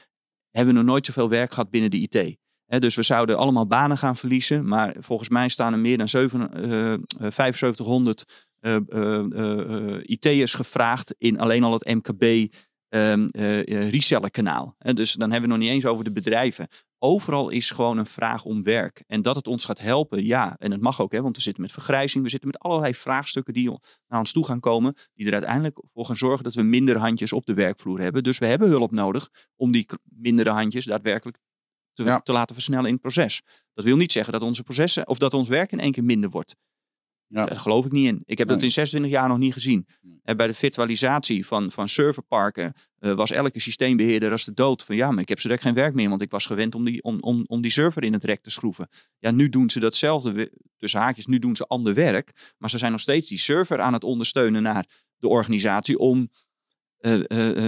[0.52, 2.38] hebben we nog nooit zoveel werk gehad binnen de IT.
[2.68, 4.68] Dus we zouden allemaal banen gaan verliezen.
[4.68, 8.26] Maar volgens mij staan er meer dan zeven, eh, eh, 7500
[8.60, 12.54] eh, eh, eh, eh, IT'ers gevraagd in alleen al het MKB
[12.90, 14.76] ehm, eh, eh, resellerkanaal.
[14.78, 16.68] Hè, dus dan hebben we nog niet eens over de bedrijven.
[17.00, 19.04] Overal is gewoon een vraag om werk.
[19.08, 20.56] En dat het ons gaat helpen, ja.
[20.58, 22.24] En het mag ook, hè, want we zitten met vergrijzing.
[22.24, 24.96] We zitten met allerlei vraagstukken die naar ons toe gaan komen.
[25.14, 28.24] Die er uiteindelijk voor gaan zorgen dat we minder handjes op de werkvloer hebben.
[28.24, 31.38] Dus we hebben hulp nodig om die mindere handjes daadwerkelijk
[31.96, 32.20] te, Ja.
[32.20, 33.42] te laten versnellen in het proces.
[33.74, 36.30] Dat wil niet zeggen dat onze processen of dat ons werk in één keer minder
[36.30, 36.56] wordt.
[37.28, 37.46] Ja.
[37.46, 38.22] Daar geloof ik niet in.
[38.26, 39.88] Ik heb dat in 26 jaar nog niet gezien.
[40.02, 40.36] Nee.
[40.36, 44.84] Bij de virtualisatie van, van serverparken eh, was elke systeembeheerder als de dood.
[44.84, 46.86] Van ja, maar ik heb zo direct geen werk meer, want ik was gewend om
[46.86, 48.90] die, om, om, om die server in het rek te schroeven.
[49.20, 52.54] Ja, nu doen ze datzelfde, tussen haakjes, nu doen ze ander werk.
[52.58, 54.86] Maar ze zijn nog steeds die server aan het ondersteunen naar
[55.18, 56.30] de organisatie om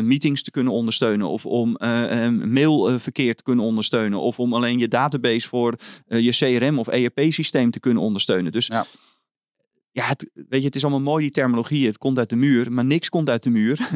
[0.04, 1.28] meetings te kunnen ondersteunen.
[1.28, 4.20] Of om eh, eh, mailverkeer te kunnen ondersteunen.
[4.20, 5.76] Of om alleen je database voor
[6.08, 8.52] eh, je CRM of ERP-systeem te kunnen ondersteunen.
[8.52, 8.86] Dus Ja.
[9.92, 11.86] ja, het, weet je, het is allemaal mooi die terminologie.
[11.86, 13.80] Het komt uit de muur, maar niks komt uit de muur.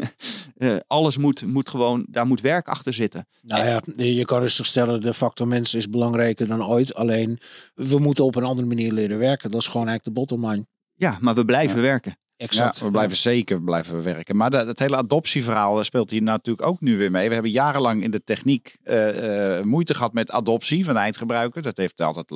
[0.61, 3.27] Eh, alles moet, moet gewoon, daar moet werk achter zitten.
[3.41, 6.93] Nou ja, je kan rustig stellen, de factor mens is belangrijker dan ooit.
[6.93, 7.39] Alleen,
[7.73, 9.51] we moeten op een andere manier leren werken.
[9.51, 10.65] Dat is gewoon eigenlijk de bottom line.
[10.93, 12.17] Ja, maar we blijven werken.
[12.41, 12.77] Exact.
[12.77, 14.35] Ja, we blijven zeker blijven we werken.
[14.35, 17.27] Maar dat, het hele adoptieverhaal eh, speelt hier natuurlijk ook nu weer mee.
[17.27, 21.61] We hebben jarenlang in de techniek eh, eh, moeite gehad met adoptie van de eindgebruiker.
[21.61, 22.31] Dat heeft altijd,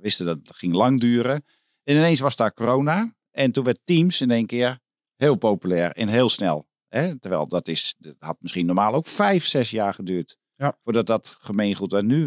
[0.00, 1.44] wisten dat het ging lang duren.
[1.84, 3.14] En ineens was daar corona.
[3.30, 4.78] En toen werd Teams in één keer
[5.16, 6.66] heel populair en heel snel.
[6.88, 7.18] Hè?
[7.18, 10.36] Terwijl dat, is, dat had misschien normaal ook vijf, zes jaar geduurd.
[10.56, 10.76] Ja.
[10.84, 12.04] Voordat dat gemeengoed werd.
[12.04, 12.26] Nu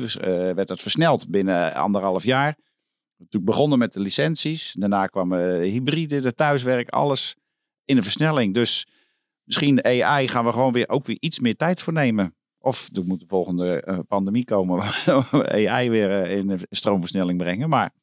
[0.55, 2.57] werd dat versneld binnen anderhalf jaar.
[3.21, 4.73] Natuurlijk begonnen met de licenties.
[4.79, 5.39] Daarna kwam eh,
[5.71, 7.35] hybride, de thuiswerk, alles
[7.85, 8.53] in de versnelling.
[8.53, 8.87] Dus
[9.43, 12.35] misschien AI gaan we gewoon weer ook weer iets meer tijd voor nemen.
[12.59, 16.57] Of er moet de volgende eh, pandemie komen waar we AI weer eh, in de
[16.69, 17.69] stroomversnelling brengen.
[17.69, 17.93] Maar,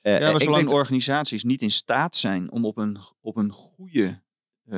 [0.00, 3.52] eh, Ja, maar zolang denk- organisaties niet in staat zijn om op een, op een
[3.52, 4.22] goede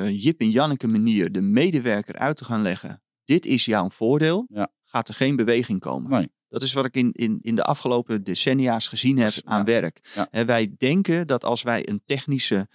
[0.09, 3.01] Jip en Janneke manier de medewerker uit te gaan leggen.
[3.23, 4.45] Dit is jouw voordeel.
[4.49, 4.71] Ja.
[4.83, 6.09] Gaat er geen beweging komen.
[6.11, 6.31] Nee.
[6.51, 9.63] Dat is wat ik in, in, in de afgelopen decennia's gezien heb Dus, aan ja.
[9.63, 10.09] werk.
[10.15, 10.27] Ja.
[10.31, 12.67] En wij denken dat als wij een technische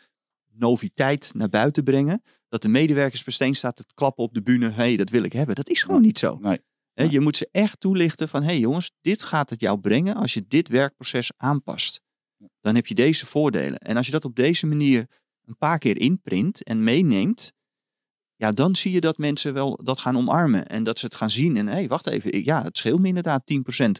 [0.52, 4.68] noviteit naar buiten brengen, dat de medewerkers meteen staat te klappen op de bühne.
[4.68, 5.54] Hé, hey, dat wil ik hebben.
[5.54, 6.38] Dat is gewoon niet zo.
[6.40, 6.60] Nee.
[7.10, 10.34] Je moet ze echt toelichten van, hé hey jongens, dit gaat het jou brengen als
[10.34, 12.00] je dit werkproces aanpast.
[12.60, 13.78] dan heb je deze voordelen.
[13.78, 15.06] En als je dat op deze manier
[15.44, 17.52] een paar keer inprint en meeneemt,
[18.36, 20.66] ja, dan zie je dat mensen wel dat gaan omarmen.
[20.66, 21.56] En dat ze het gaan zien.
[21.56, 22.44] En hé, hey, wacht even.
[22.44, 23.90] Ja, het scheelt me inderdaad 10%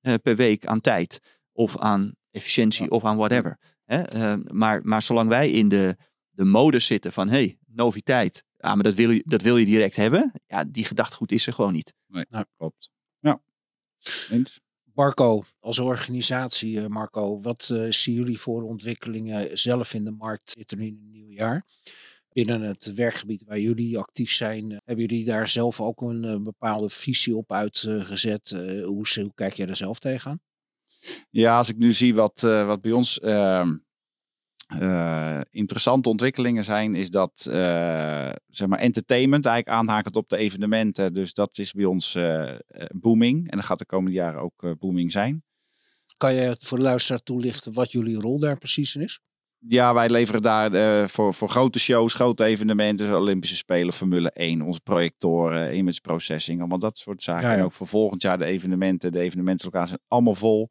[0.00, 1.20] eh, per week aan tijd.
[1.52, 3.58] Of aan efficiëntie of aan whatever.
[3.84, 4.16] Hè?
[4.16, 5.96] Uh, maar, maar zolang wij in de,
[6.30, 8.44] de modus zitten van hey, noviteit.
[8.56, 10.32] Ja, maar dat wil, je, dat wil je direct hebben.
[10.46, 11.94] Ja, die gedachtegoed is er gewoon niet.
[12.06, 12.90] Nee, nou, klopt.
[13.18, 13.42] Ja.
[14.30, 14.60] Eens.
[14.94, 20.50] Marco, als organisatie, eh, Marco, wat uh, zien jullie voor ontwikkelingen zelf in de markt?
[20.50, 21.66] Zit er nu in een nieuw jaar?
[22.32, 26.88] Binnen het werkgebied waar jullie actief zijn, uh, hebben jullie daar zelf ook een bepaalde
[26.88, 28.50] visie op uitgezet?
[28.84, 30.40] hoe, hoe kijk jij er zelf tegenaan?
[31.30, 33.76] Ja, als ik nu zie wat, wat bij ons ehm,
[34.80, 41.14] uh, interessante ontwikkelingen zijn, is dat uh, zeg maar entertainment eigenlijk aanhakend op de evenementen.
[41.14, 42.54] Dus dat is bij ons uh,
[42.94, 43.50] booming.
[43.50, 45.44] En dat gaat de komende jaren ook booming zijn.
[46.16, 49.20] Kan je voor de luisteraar toelichten wat jullie rol daar precies in is?
[49.68, 54.80] Ja, wij leveren daar voor, voor grote shows, grote evenementen, Olympische Spelen, Formule 1, onze
[54.80, 57.50] projectoren, image processing, allemaal dat soort zaken.
[57.50, 60.70] En ook voor volgend jaar de evenementen, de evenementenlocaties zijn allemaal vol.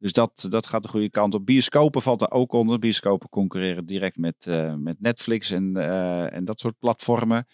[0.00, 1.46] Dus dat, dat gaat de goede kant op.
[1.46, 2.78] Bioscopen valt er ook onder.
[2.78, 7.46] Bioscopen concurreren direct met, uh, met Netflix en, uh, en dat soort platformen.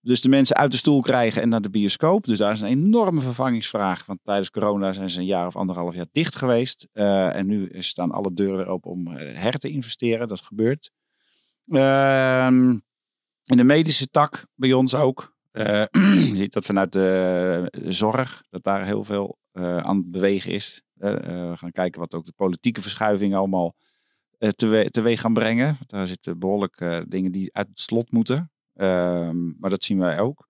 [0.00, 2.24] Dus de mensen uit de stoel krijgen en naar de bioscoop.
[2.24, 4.06] Dus daar is een enorme vervangingsvraag.
[4.06, 6.88] Want tijdens corona zijn ze een jaar of anderhalf jaar dicht geweest.
[6.92, 10.28] Uh, en nu staan alle deuren open om her te investeren.
[10.28, 10.90] Dat gebeurt.
[11.68, 12.70] Ehm,
[13.44, 15.32] in de medische tak bij ons ook.
[15.52, 20.83] je ziet dat vanuit de zorg, dat daar heel veel aan het bewegen is.
[20.98, 21.10] Eh,
[21.50, 23.74] we gaan kijken wat ook de politieke verschuivingen allemaal
[24.38, 25.78] uh, tewe teweeg gaan brengen.
[25.86, 28.52] Daar zitten behoorlijk eh, dingen die uit het slot moeten.
[28.74, 30.48] Ehm, maar dat zien wij ook.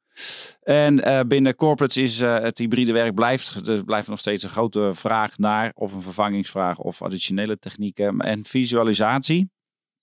[0.63, 5.39] En binnen corporates is het hybride werk blijft, er blijft nog steeds een grote vraag
[5.39, 8.19] naar, of een vervangingsvraag of additionele technieken.
[8.19, 9.51] En visualisatie,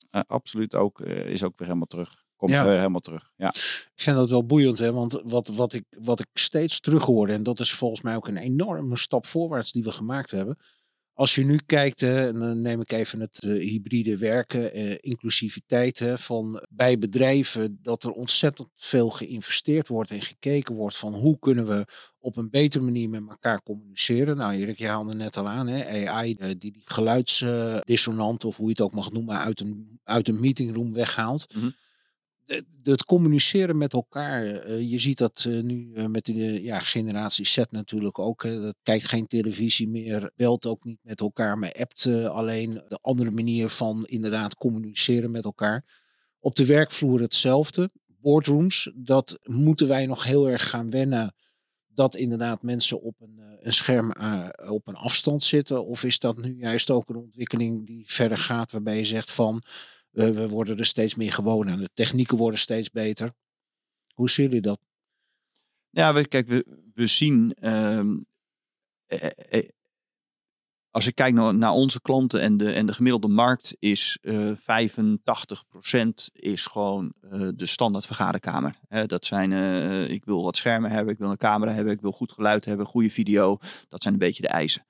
[0.10, 2.68] absoluut ook, is ook weer helemaal terug komt ja.
[2.68, 3.32] helemaal terug.
[3.36, 3.48] Ja.
[3.48, 4.92] Ik vind dat wel boeiend, hè?
[4.92, 8.28] want wat, wat, ik, wat ik steeds terug hoorde, en dat is volgens mij ook
[8.28, 10.58] een enorme stap voorwaarts die we gemaakt hebben.
[11.14, 14.96] Als je nu kijkt, hè, en dan neem ik even het uh, hybride werken, uh,
[15.00, 21.14] inclusiviteit hè, van bij bedrijven, dat er ontzettend veel geïnvesteerd wordt en gekeken wordt van
[21.14, 21.86] hoe kunnen we
[22.20, 24.38] op een betere manier met elkaar communiceren.
[24.38, 28.72] Nou, Erik, je haalde net al aan, hè, AI die die geluidsdissonant, of hoe je
[28.72, 31.54] het ook mag noemen, uit een, uit een meetingroom weghaalt.
[31.56, 31.74] Mm -hmm
[32.84, 34.68] het communiceren met elkaar.
[34.70, 38.44] Uh, je ziet dat uh, nu uh, met de ja, generatie Z natuurlijk ook.
[38.44, 42.74] Hè, kijkt geen televisie meer, belt ook niet met elkaar, maar appt alleen.
[42.88, 45.86] De andere manier van inderdaad communiceren met elkaar.
[46.40, 47.92] Op de werkvloer hetzelfde.
[48.06, 51.36] Boardrooms, dat moeten wij nog heel erg gaan wennen.
[51.88, 54.14] Dat inderdaad mensen op een, een scherm
[54.68, 55.86] op een afstand zitten.
[55.86, 59.64] Of is dat nu juist ook een ontwikkeling die verder gaat, waarbij je zegt van
[60.12, 61.80] we, worden er steeds meer gewoon aan.
[61.80, 63.34] De technieken worden steeds beter.
[64.14, 64.80] Hoe zien jullie dat?
[65.90, 67.56] Ja, we, kijk, we, we zien.
[67.60, 68.00] Uh,
[69.06, 69.70] eh,
[70.90, 74.52] als ik kijk naar, naar, onze klanten en de, en de gemiddelde markt, is uh,
[74.52, 74.56] 85%
[76.32, 78.80] is gewoon uh, de standaard vergaderkamer.
[79.06, 82.12] Dat zijn, uh, ik wil wat schermen hebben, ik wil een camera hebben, ik wil
[82.12, 83.58] goed geluid hebben, goede video.
[83.88, 84.86] Dat zijn een beetje de eisen.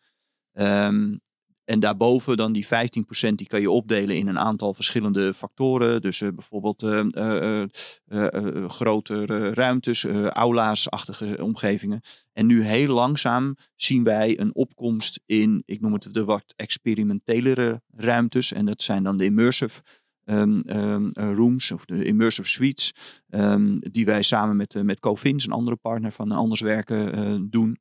[0.54, 1.22] Um,
[1.65, 2.67] en daarboven dan die 15%
[3.36, 6.02] die kan je opdelen in een aantal verschillende factoren.
[6.02, 7.63] Dus uh, bijvoorbeeld uh,
[8.08, 12.02] uh, grotere ruimtes, aula's-achtige omgevingen.
[12.34, 17.82] En nu heel langzaam zien wij een opkomst in, ik noem het de wat experimentelere
[17.95, 18.54] ruimtes.
[18.54, 19.82] En dat zijn dan de immersive
[20.26, 22.93] Um, um, rooms of de immersive suites,
[23.30, 27.78] um, die wij samen met, met Covins, een andere partner van Anders Werken, doen.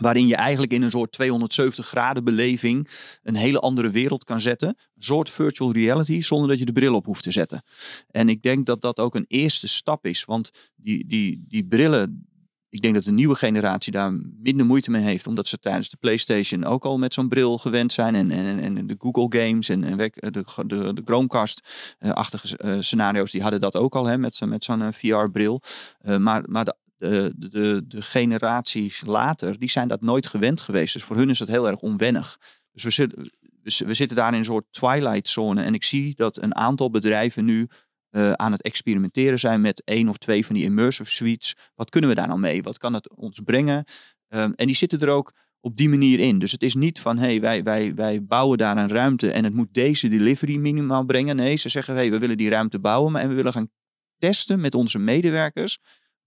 [0.00, 2.88] Waarin je eigenlijk in een soort 270 graden beleving
[3.22, 4.68] een hele andere wereld kan zetten.
[4.68, 7.62] Een soort virtual reality zonder dat je de bril op hoeft te zetten.
[8.10, 10.24] En ik denk dat dat ook een eerste stap is.
[10.24, 12.28] Want die, die, die brillen,
[12.68, 15.26] ik denk dat de nieuwe generatie daar minder moeite mee heeft.
[15.26, 18.14] Omdat ze tijdens de PlayStation ook al met zo'n bril gewend zijn.
[18.14, 23.42] En, en, en de Google Games en, en de, de, de Chromecast-achtige uh, scenario's, die
[23.42, 25.62] hadden dat ook al hè, met, met zo'n uh, VR-bril.
[26.18, 30.92] Maar, maar de de, de, de generaties later, die zijn dat nooit gewend geweest.
[30.92, 32.38] Dus voor hun is dat heel erg onwennig.
[32.72, 33.30] Dus we zitten,
[33.62, 35.62] we zitten daar in een soort twilight zone.
[35.62, 37.68] En ik zie dat een aantal bedrijven nu
[38.10, 41.54] uh, aan het experimenteren zijn met één of twee van die immersive suites.
[41.74, 42.62] Wat kunnen we daar nou mee?
[42.62, 43.84] Wat kan het ons brengen?
[44.28, 46.38] Um, en die zitten er ook op die manier in.
[46.38, 49.54] Dus het is niet van, hey, wij, wij, wij bouwen daar een ruimte en het
[49.54, 51.36] moet deze delivery minimaal brengen.
[51.36, 53.70] Nee, ze zeggen, hey, we willen die ruimte bouwen en we willen gaan
[54.18, 55.78] testen met onze medewerkers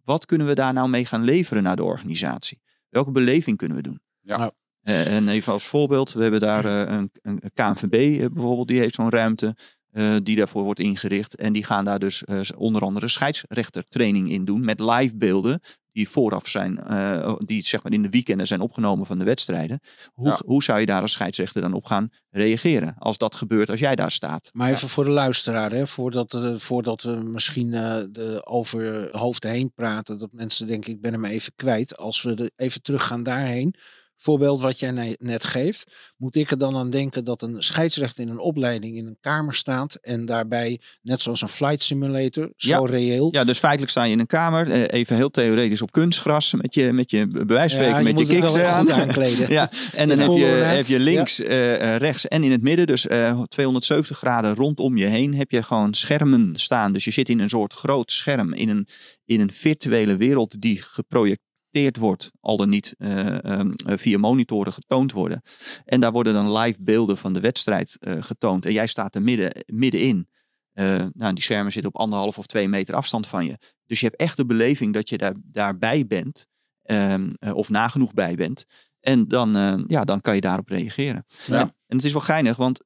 [0.04, 2.62] wat kunnen we daar nou mee gaan leveren naar de organisatie?
[2.90, 4.02] Welke beleving kunnen we doen?
[4.20, 4.52] Ja.
[4.82, 8.80] Eh, en even als voorbeeld, we hebben daar eh, een, een KNVB eh, bijvoorbeeld, die
[8.80, 9.56] heeft zo'n ruimte
[9.92, 11.36] eh, die daarvoor wordt ingericht.
[11.36, 16.10] En die gaan daar dus eh, onder andere scheidsrechtertraining in doen met live beelden die
[16.10, 19.80] vooraf zijn, eh, die zeg maar in de weekenden zijn opgenomen van de wedstrijden.
[20.14, 20.40] Hoe, Ja.
[20.46, 23.96] hoe zou je daar als scheidsrechter dan op gaan reageren als dat gebeurt als jij
[23.96, 24.50] daar staat?
[24.54, 29.52] Maar even voor de luisteraar, hè, voordat, eh, voordat we misschien eh, de, over hoofden
[29.52, 31.98] heen praten, dat mensen denken, ik ben hem even kwijt.
[31.98, 33.76] Als we de, even teruggaan daarheen,
[34.22, 38.24] voorbeeld wat jij ne- net geeft, moet ik er dan aan denken dat een scheidsrechter
[38.24, 42.70] in een opleiding in een kamer staat en daarbij, net zoals een flight simulator, zo
[42.86, 42.92] Ja.
[42.92, 43.30] reëel.
[43.32, 46.74] Ja, dus feitelijk sta je in een kamer, eh, even heel theoretisch op kunstgras, met
[46.74, 48.92] je, met je Ja, met je kicks aan.
[48.92, 49.52] aankleden.
[49.60, 52.88] ja, en dan heb je, heb je links, eh, eh, rechts en in het midden,
[52.88, 56.94] dus eh, 270 graden rondom je heen, heb je gewoon schermen staan.
[56.94, 58.88] Dus je zit in een soort groot scherm, in een,
[59.26, 61.50] in een virtuele wereld die geprojecteerd
[61.98, 65.42] wordt, al dan niet eh, ehm, eh, via monitoren getoond worden.
[65.86, 68.66] En daar worden dan live beelden van de wedstrijd eh, getoond.
[68.66, 70.28] En jij staat er midden, middenin.
[70.74, 73.58] Eh, nou, die schermen zitten op anderhalf of twee meter afstand van je.
[73.86, 76.48] Dus je hebt echt de beleving dat je daar, daarbij bent.
[76.82, 78.66] ehm, eh, of nagenoeg bij bent.
[79.00, 81.26] En dan, ja, dan kan je daarop reageren.
[81.46, 81.60] Ja.
[81.60, 82.84] En, en het is wel geinig, want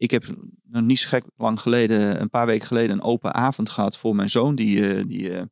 [0.00, 0.24] ik heb
[0.64, 4.14] nog niet zo gek lang geleden, een paar weken geleden, een open avond gehad voor
[4.14, 4.54] mijn zoon.
[4.54, 5.42] Die, eh, die eh,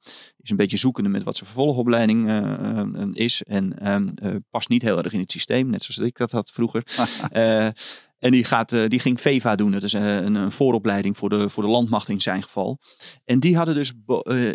[0.41, 2.83] is een beetje zoekende met wat zijn vervolgopleiding eh,
[3.13, 3.43] is.
[3.43, 6.51] En ehm, eh, past niet heel erg in het systeem, net zoals ik dat had
[6.51, 6.85] vroeger.
[8.19, 9.71] En die, gaat, die ging VEVA doen.
[9.71, 12.79] Dat is een, een vooropleiding voor de, voor de landmacht in zijn geval.
[13.25, 13.93] En die hadden dus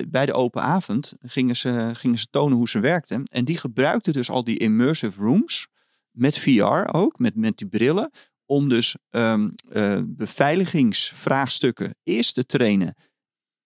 [0.07, 3.23] bij de open avond gingen ze, gingen ze tonen hoe ze werkten.
[3.31, 5.67] En die gebruikten dus al die immersive rooms
[6.11, 8.11] met VR ook, met, met die brillen.
[8.45, 12.95] Om dus ehm, eh, beveiligingsvraagstukken eerst te trainen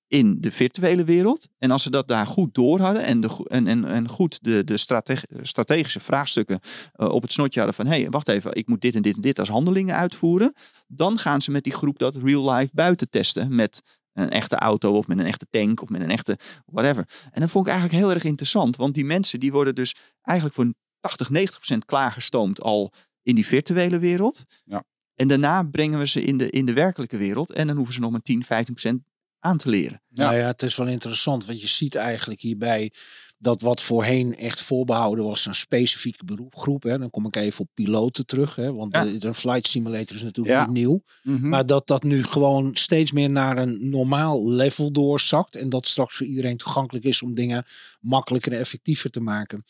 [0.07, 1.47] in de virtuele wereld.
[1.57, 4.77] En als ze dat daar goed door hadden en, de, en, en, goed de, de
[4.77, 6.59] strate- strategische vraagstukken
[6.93, 9.15] eh, op het snotje hadden van hé, hey, wacht even, ik moet dit en dit
[9.15, 10.53] en dit als handelingen uitvoeren.
[10.87, 13.81] Dan gaan ze met die groep dat real life buiten testen met
[14.13, 17.07] een echte auto of met een echte tank of met een echte whatever.
[17.31, 20.55] En dat vond ik eigenlijk heel erg interessant, want die mensen die worden dus eigenlijk
[20.57, 22.93] voor 80, 90 procent klaargestoomd al
[23.27, 24.43] in die virtuele wereld.
[24.65, 24.83] Ja.
[25.15, 27.99] En daarna brengen we ze in de, in de werkelijke wereld en dan hoeven ze
[27.99, 29.01] nog maar 10, 15 procent
[29.39, 30.01] aan te leren.
[30.09, 32.91] Nou ja, het is wel interessant, want je ziet eigenlijk hierbij
[33.37, 36.83] dat wat voorheen echt voorbehouden was aan specifieke beroepgroep.
[36.83, 36.97] Hè.
[36.97, 39.03] Dan kom ik even op piloten terug, hè, want Ja.
[39.03, 40.65] de, een flight simulator is natuurlijk Ja.
[40.65, 41.03] niet nieuw.
[41.23, 41.49] Mhm.
[41.49, 45.55] Maar dat dat nu gewoon steeds meer naar een normaal level doorzakt.
[45.55, 47.65] En dat straks voor iedereen toegankelijk is om dingen
[47.99, 49.63] makkelijker en effectiever te maken.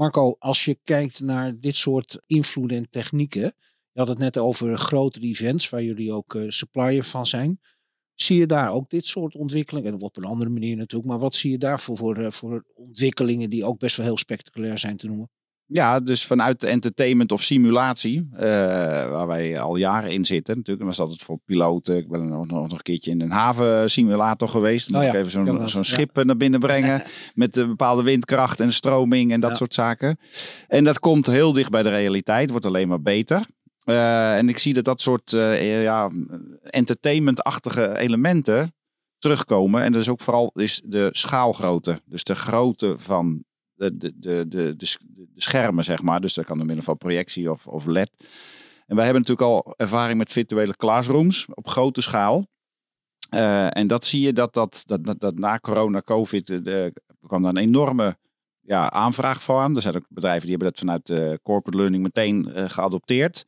[0.00, 3.54] Marco, als je kijkt naar dit soort invloeden en technieken.
[3.92, 7.60] Je had het net over grotere events waar jullie ook eh, supplier van zijn.
[8.14, 9.92] Zie je daar ook dit soort ontwikkelingen?
[9.92, 11.10] En op een andere manier natuurlijk.
[11.10, 14.78] Maar wat zie je daarvoor voor, eh, voor ontwikkelingen die ook best wel heel spectaculair
[14.78, 15.30] zijn te noemen?
[15.72, 18.40] Ja, dus vanuit de entertainment of simulatie, eh,
[19.10, 20.56] waar wij al jaren in zitten.
[20.56, 21.96] Natuurlijk, was altijd voor piloten.
[21.96, 24.92] Ik ben nog, nog een keertje in een havensimulator geweest.
[24.92, 25.82] Dan Oh ja, ik even zo'n dat, ja.
[25.82, 27.02] schip eh, naar binnen brengen.
[27.34, 29.56] met een bepaalde windkracht en stroming en dat Ja.
[29.56, 30.18] soort zaken.
[30.68, 33.46] En dat komt heel dicht bij de realiteit, wordt alleen maar beter.
[33.84, 36.10] Eh, en ik zie dat dat soort eh, ja,
[36.62, 38.74] entertainment-achtige elementen
[39.18, 39.82] terugkomen.
[39.82, 42.00] En dat is ook vooral is de schaalgrootte.
[42.04, 43.44] Dus de grootte van
[43.80, 46.20] de, de, de, de, de, sch- de schermen, zeg maar.
[46.20, 48.10] Dus dat kan door middel van projectie of, of LED.
[48.86, 52.46] En wij hebben natuurlijk al ervaring met virtuele classrooms op grote schaal.
[53.30, 56.92] Eh, en dat zie je dat, dat, dat, dat, na corona, covid, eh, de,
[57.26, 58.16] kwam daar een enorme
[58.60, 59.76] ja, aanvraag voor aan.
[59.76, 63.46] Er zijn ook bedrijven die hebben dat vanuit de corporate learning meteen eh, geadopteerd.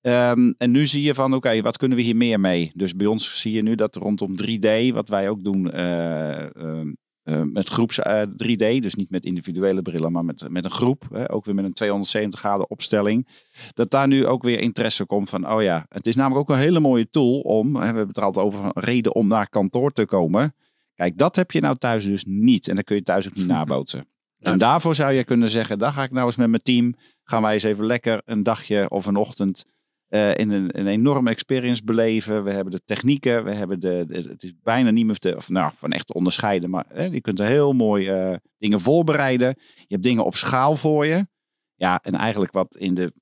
[0.00, 2.70] Ehm, en nu zie je van, oké, wat kunnen we hier meer mee?
[2.74, 6.92] Dus bij ons zie je nu dat rondom 3D, wat wij ook doen eh, ehm,
[7.22, 11.08] eh, met groeps eh, 3D, dus niet met individuele brillen, maar met, met een groep,
[11.12, 13.28] hè, ook weer met een 270 graden opstelling,
[13.74, 16.62] dat daar nu ook weer interesse komt van, oh ja, het is namelijk ook een
[16.62, 19.48] hele mooie tool om, hè, we hebben het er altijd over, een reden om naar
[19.48, 20.54] kantoor te komen.
[20.94, 23.46] Kijk, dat heb je nou thuis dus niet en dat kun je thuis ook niet
[23.56, 24.06] nabootsen.
[24.38, 27.42] En daarvoor zou je kunnen zeggen, daar ga ik nou eens met mijn team, gaan
[27.42, 29.64] wij eens even lekker een dagje of een ochtend
[30.12, 32.44] eh, in een, een enorme experience beleven.
[32.44, 35.72] We hebben de technieken, we hebben de, het is bijna niet meer te, of, nou,
[35.74, 39.48] van echt te onderscheiden, maar hè, je kunt er heel mooi eh, dingen voorbereiden.
[39.56, 41.26] Je hebt dingen op schaal voor je.
[41.74, 43.12] Ja, en eigenlijk wat in de,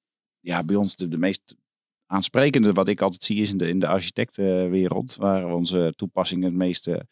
[0.41, 1.57] ja, bij ons de, de meest
[2.07, 6.57] aansprekende, wat ik altijd zie, is in de, in de architectenwereld, waar onze toepassingen het
[6.57, 7.07] meeste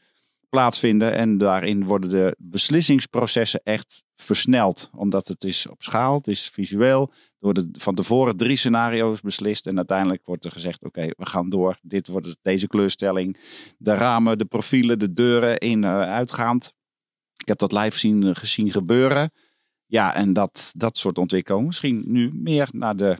[0.48, 1.14] plaatsvinden.
[1.14, 4.90] En daarin worden de beslissingsprocessen echt versneld.
[4.94, 7.10] Omdat het is op schaal, het is visueel.
[7.12, 9.66] Er worden van tevoren drie scenario's beslist.
[9.66, 11.78] En uiteindelijk wordt er gezegd, oké, we gaan door.
[11.82, 13.36] Dit wordt deze kleurstelling.
[13.78, 16.74] De ramen, de profielen, de deuren in, eh, uitgaand.
[17.36, 19.32] Ik heb dat live zien, gezien gebeuren.
[19.86, 23.18] Ja, en dat, dat soort ontwikkelingen misschien nu meer naar de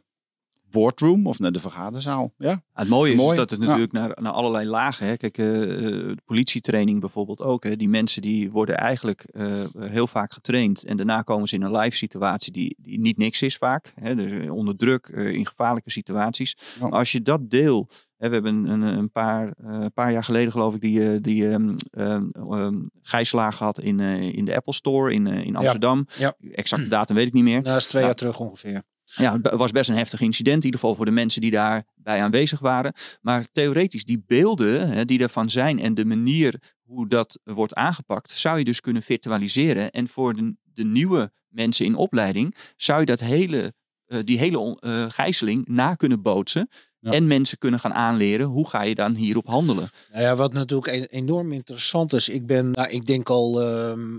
[0.71, 2.33] boardroom of naar de vergaderzaal.
[2.39, 3.37] Ja, het mooie is, Mooi.
[3.37, 3.65] dat het Ja.
[3.67, 5.07] natuurlijk naar, naar allerlei lagen.
[5.07, 5.17] Hè.
[5.17, 7.65] Kijk, eh, eh, politietraining bijvoorbeeld ook.
[7.65, 7.77] Hè.
[7.77, 9.47] Die mensen die worden eigenlijk eh,
[9.79, 10.85] heel vaak getraind.
[10.85, 13.93] En daarna komen ze in een live situatie die, die niet niks is vaak.
[14.01, 14.15] Hè.
[14.15, 16.57] Dus onder druk, in gevaarlijke situaties.
[16.79, 16.83] Ja.
[16.89, 17.89] Maar als je dat deel...
[18.17, 22.25] We hebben een, een paar, een paar jaar geleden geloof ik die, die ehm ehm,
[22.33, 26.07] ehm, gijzelaar gehad in, in de Apple Store in, in Amsterdam.
[26.19, 26.35] Ja.
[26.53, 27.53] Exacte datum weet ik niet meer.
[27.61, 28.09] Nou, dat is twee Ja.
[28.09, 28.83] jaar terug ongeveer.
[29.15, 32.23] Ja, het was best een heftig incident, in ieder geval voor de mensen die daarbij
[32.23, 32.93] aanwezig waren.
[33.21, 38.31] Maar theoretisch, die beelden hè, die ervan zijn en de manier hoe dat wordt aangepakt,
[38.31, 39.91] zou je dus kunnen virtualiseren.
[39.91, 43.73] En voor de, de nieuwe mensen in opleiding zou je dat hele,
[44.07, 46.69] eh, die hele eh, gijzeling na kunnen bootsen.
[47.01, 47.11] Ja.
[47.11, 49.91] En mensen kunnen gaan aanleren hoe ga je dan hierop handelen.
[50.13, 52.29] Nou ja, wat natuurlijk e- enorm interessant is.
[52.29, 54.17] Ik ben, nou, ik denk al ehm,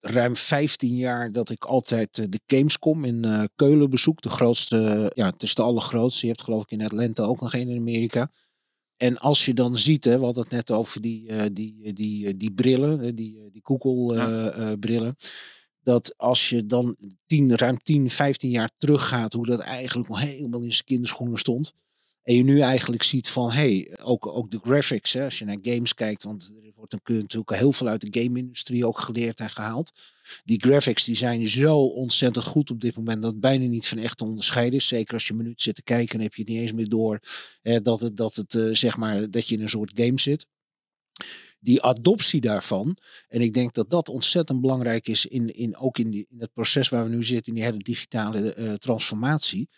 [0.00, 4.22] ruim 15 jaar dat ik altijd eh, de Gamescom in eh, Keulen bezoek.
[4.22, 6.26] De grootste, ja, het is de allergrootste.
[6.26, 8.30] Je hebt geloof ik in Atlanta ook nog één in Amerika.
[8.96, 12.36] En als je dan ziet, hè, we hadden het net over die, eh, die, die,
[12.36, 14.50] die brillen, die, die Google Ja.
[14.50, 15.16] eh, eh, brillen.
[15.82, 20.62] Dat als je dan 10, ruim 10, 15 jaar teruggaat, hoe dat eigenlijk nog helemaal
[20.62, 21.72] in zijn kinderschoenen stond.
[22.28, 25.58] En je nu eigenlijk ziet van, hey, ook, ook de graphics, hè, als je naar
[25.62, 29.92] games kijkt, want er wordt natuurlijk heel veel uit de game-industrie ook geleerd en gehaald.
[30.44, 33.98] Die graphics die zijn zo ontzettend goed op dit moment dat het bijna niet van
[33.98, 34.86] echt te onderscheiden is.
[34.86, 37.20] Zeker als je een minuut zit te kijken, heb je niet eens meer door
[37.62, 40.46] dat het, dat, het eh, zeg maar, dat je in een soort game zit.
[41.60, 42.96] Die adoptie daarvan,
[43.28, 46.52] en ik denk dat dat ontzettend belangrijk is, in, in, ook in, die, in het
[46.52, 49.68] proces waar we nu zitten, in die hele digitale eh, transformatie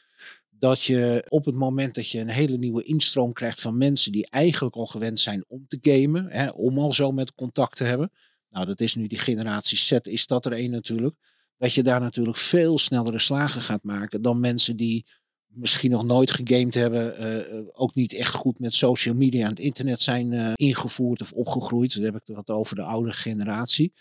[0.60, 4.30] dat je op het moment dat je een hele nieuwe instroom krijgt van mensen die
[4.30, 8.12] eigenlijk al gewend zijn om te gamen, hè, om al zo met contact te hebben.
[8.50, 11.16] Nou, dat is nu die generatie Z, is dat er één natuurlijk.
[11.56, 15.06] Dat je daar natuurlijk veel snellere slagen gaat maken dan mensen die
[15.46, 19.50] misschien nog nooit gegamed hebben, eh, eh, ook niet echt goed met social media en
[19.50, 21.94] het internet zijn eh, ingevoerd of opgegroeid.
[21.94, 23.92] Dan heb ik het over de oudere generatie.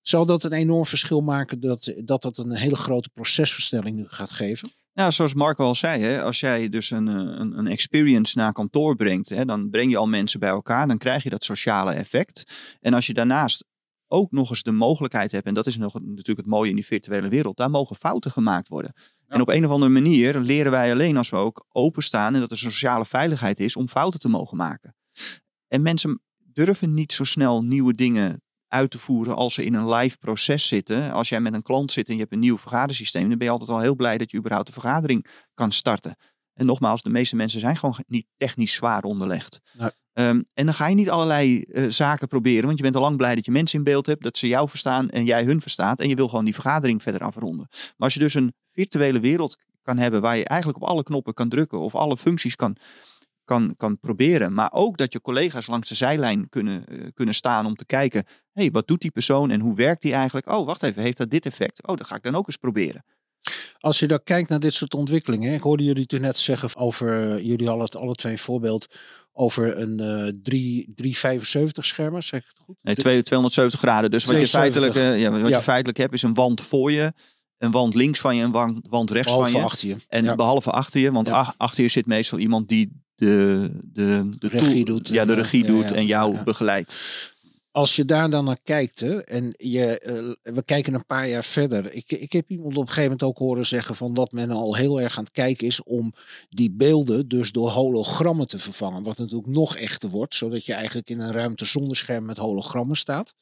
[0.00, 4.30] Zal dat een enorm verschil maken dat dat, dat een hele grote procesversnelling nu gaat
[4.30, 4.72] geven?
[4.92, 8.52] Nou, zoals Marco al zei, hè, als jij dus een, eh, een, een experience naar
[8.52, 11.92] kantoor brengt, hè, dan breng je al mensen bij elkaar, dan krijg je dat sociale
[11.92, 12.52] effect.
[12.80, 13.64] En als je daarnaast
[14.06, 16.86] ook nog eens de mogelijkheid hebt, en dat is nog natuurlijk het mooie in die
[16.86, 18.92] virtuele wereld, daar mogen fouten gemaakt worden.
[18.94, 19.34] Ja.
[19.34, 22.50] En op een of andere manier leren wij alleen als we ook openstaan en dat
[22.50, 24.94] er sociale veiligheid is om fouten te mogen maken.
[25.68, 29.94] En mensen durven niet zo snel nieuwe dingen uit te voeren als ze in een
[29.94, 31.12] live proces zitten.
[31.12, 33.52] Als jij met een klant zit en je hebt een nieuw vergadersysteem, dan ben je
[33.52, 36.16] altijd al heel blij dat je überhaupt de vergadering kan starten.
[36.54, 39.60] En nogmaals, de meeste mensen zijn gewoon niet technisch zwaar onderlegd.
[39.78, 39.90] Nee.
[40.12, 43.16] Ehm, en dan ga je niet allerlei eh, zaken proberen, want je bent al lang
[43.16, 46.00] blij dat je mensen in beeld hebt, dat ze jou verstaan en jij hun verstaat.
[46.00, 47.66] En je wil gewoon die vergadering verder afronden.
[47.70, 51.34] Maar als je dus een virtuele wereld kan hebben waar je eigenlijk op alle knoppen
[51.34, 52.76] kan drukken of alle functies kan,
[53.50, 54.54] kan, kan proberen.
[54.54, 58.24] Maar ook dat je collega's langs de zijlijn kunnen, eh, kunnen staan om te kijken,
[58.52, 60.50] hé, hey, wat doet die persoon en hoe werkt die eigenlijk?
[60.50, 61.86] Oh, wacht even, heeft dat dit effect?
[61.86, 63.04] Oh, dat ga ik dan ook eens proberen.
[63.78, 65.54] Als je dan kijkt naar dit soort ontwikkelingen.
[65.54, 68.86] Ik hoorde jullie toen net zeggen over, eh, jullie hadden het alle twee een voorbeeld
[69.32, 72.76] over een eh 3, 375 schermen, zeg ik het goed?
[72.82, 74.10] Nee, twee- 270 graden.
[74.10, 74.82] Dus wat je, 72.
[74.92, 75.56] feitelijk, eh, ja, wat Ja.
[75.56, 77.12] je feitelijk hebt is een wand voor je,
[77.58, 79.66] een wand links van je, een wand, wand rechts Behalve van je.
[79.66, 79.96] achter je.
[80.08, 80.34] En Ja.
[80.34, 84.84] behalve achter je, want ach- achter je zit meestal iemand die de, de, de Regie
[84.84, 86.98] doet Ja, de en, regie doet en jou begeleidt.
[87.72, 91.44] Als je daar dan naar kijkt, hè, en je, eh, we kijken een paar jaar
[91.44, 91.92] verder.
[91.92, 94.76] Ik, ik heb iemand op een gegeven moment ook horen zeggen van dat men al
[94.76, 96.14] heel erg aan het kijken is om
[96.48, 99.02] die beelden dus door hologrammen te vervangen.
[99.02, 102.96] Wat natuurlijk nog echter wordt, zodat je eigenlijk in een ruimte zonder scherm met hologrammen
[102.96, 103.34] staat.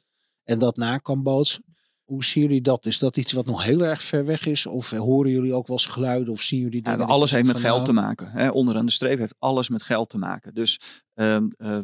[0.44, 1.64] En dat na kan bootsen.
[2.09, 2.87] Hoe zien jullie dat?
[2.87, 4.66] Is dat iets wat nog heel erg ver weg is?
[4.66, 6.33] Of horen jullie ook wel eens geluiden?
[6.33, 6.99] Of zien jullie Ja, dingen?
[6.99, 8.31] dat alles heeft met geld te nou, maken.
[8.31, 8.49] Hè?
[8.49, 10.55] Onderaan de streep heeft alles met geld te maken.
[10.55, 10.81] Dus
[11.14, 11.79] ehm, eh,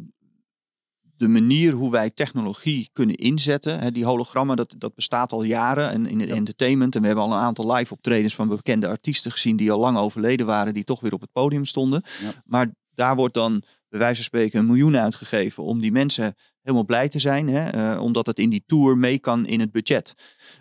[1.16, 5.90] de manier hoe wij technologie kunnen inzetten, hè, die hologrammen, dat, dat bestaat al jaren
[5.90, 6.34] en in het Ja.
[6.34, 6.94] entertainment.
[6.94, 9.96] En we hebben al een aantal live optredens van bekende artiesten gezien die al lang
[9.96, 12.02] overleden waren, die toch weer op het podium stonden.
[12.20, 12.42] Ja.
[12.44, 13.62] Maar daar wordt dan
[13.94, 17.70] bij wijze van spreken een miljoen uitgegeven om die mensen helemaal blij te zijn, hè,
[17.70, 20.14] eh, omdat het in die tour mee kan in het budget.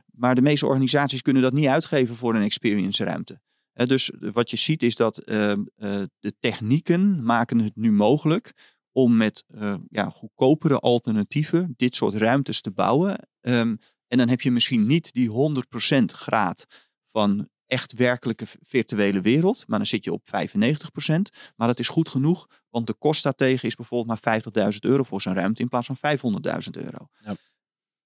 [0.06, 3.42] Maar de meeste organisaties kunnen dat niet uitgeven voor een experience ruimte.
[3.74, 8.54] Dus wat je ziet is dat ehm, eh, de technieken maken het nu mogelijk
[8.92, 13.28] om met eh, ja, goedkopere alternatieven dit soort ruimtes te bouwen.
[13.42, 13.76] Ehm,
[14.08, 16.66] en dan heb je misschien niet die 100% graad
[17.12, 20.30] van echt werkelijke virtuele wereld, maar dan zit je op 95%.
[21.56, 24.42] Maar dat is goed genoeg, want de kost daartegen is bijvoorbeeld maar
[24.74, 27.08] 50.000 euro voor zo'n ruimte in plaats van 500.000 euro.
[27.24, 27.36] Ja.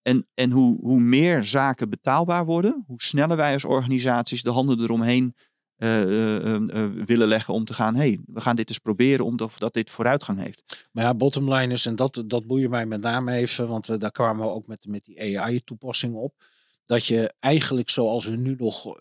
[0.01, 4.81] En, en hoe, hoe meer zaken betaalbaar worden, hoe sneller wij als organisaties de handen
[4.81, 5.35] eromheen
[5.77, 9.53] eh, eh, eh, willen leggen om te gaan, hey, we gaan dit eens proberen omdat
[9.57, 10.87] dat dit vooruitgang heeft.
[10.91, 13.97] Maar ja, bottom line is, en dat, dat boeien mij met name even, want we,
[13.97, 16.33] daar kwamen we ook met, met die AI-toepassing op.
[16.85, 18.97] Dat je eigenlijk zoals we nu nog,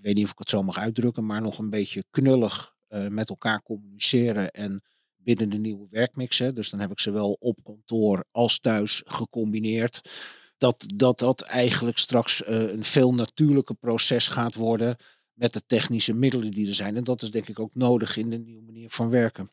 [0.00, 2.74] ik weet niet of ik het zo mag uitdrukken, maar nog een beetje knullig
[3.08, 4.82] met elkaar communiceren en
[5.16, 6.38] binnen de nieuwe werkmix.
[6.38, 10.00] Hè, dus dan heb ik ze wel op kantoor als thuis gecombineerd.
[10.58, 14.96] Dat dat, dat eigenlijk straks een veel natuurlijker proces gaat worden
[15.32, 16.96] met de technische middelen die er zijn.
[16.96, 19.50] En dat is denk ik ook nodig in de nieuwe manier van werken.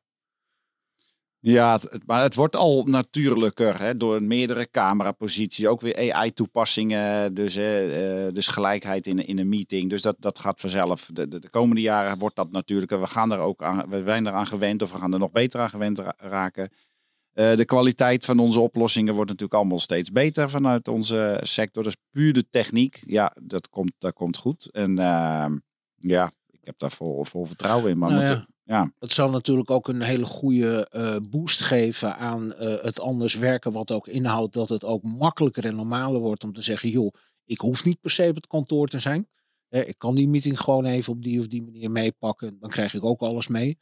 [1.40, 8.34] Ja, maar het wordt al natuurlijker hè, door meerdere cameraposities, ook weer AI-toepassingen, dus, uh,
[8.34, 9.90] dus gelijkheid in, in een meeting.
[9.90, 11.10] Dus dat, dat gaat vanzelf.
[11.14, 13.00] De, de, de, komende jaren wordt dat natuurlijker.
[13.00, 15.60] We gaan er ook aan, we zijn eraan gewend of we gaan er nog beter
[15.60, 16.72] aan gewend raken.
[17.34, 21.84] Uh, de kwaliteit van onze oplossingen wordt natuurlijk allemaal steeds beter vanuit onze sector.
[21.84, 24.72] Dus puur de techniek, ja, dat komt, dat komt goed.
[24.72, 25.58] En ehm,
[25.96, 27.98] ja, ik heb daar vol, vol vertrouwen in.
[27.98, 28.48] Maar nou ja.
[28.68, 28.92] Ja.
[29.00, 33.72] Het zal natuurlijk ook een hele goede uh, boost geven aan uh, het anders werken.
[33.72, 37.14] Wat ook inhoudt dat het ook makkelijker en normaler wordt om te zeggen: joh,
[37.46, 39.28] ik hoef niet per se op het kantoor te zijn.
[39.70, 42.58] ik kan die meeting gewoon even op die of die manier meepakken.
[42.60, 43.78] Dan krijg ik ook alles mee.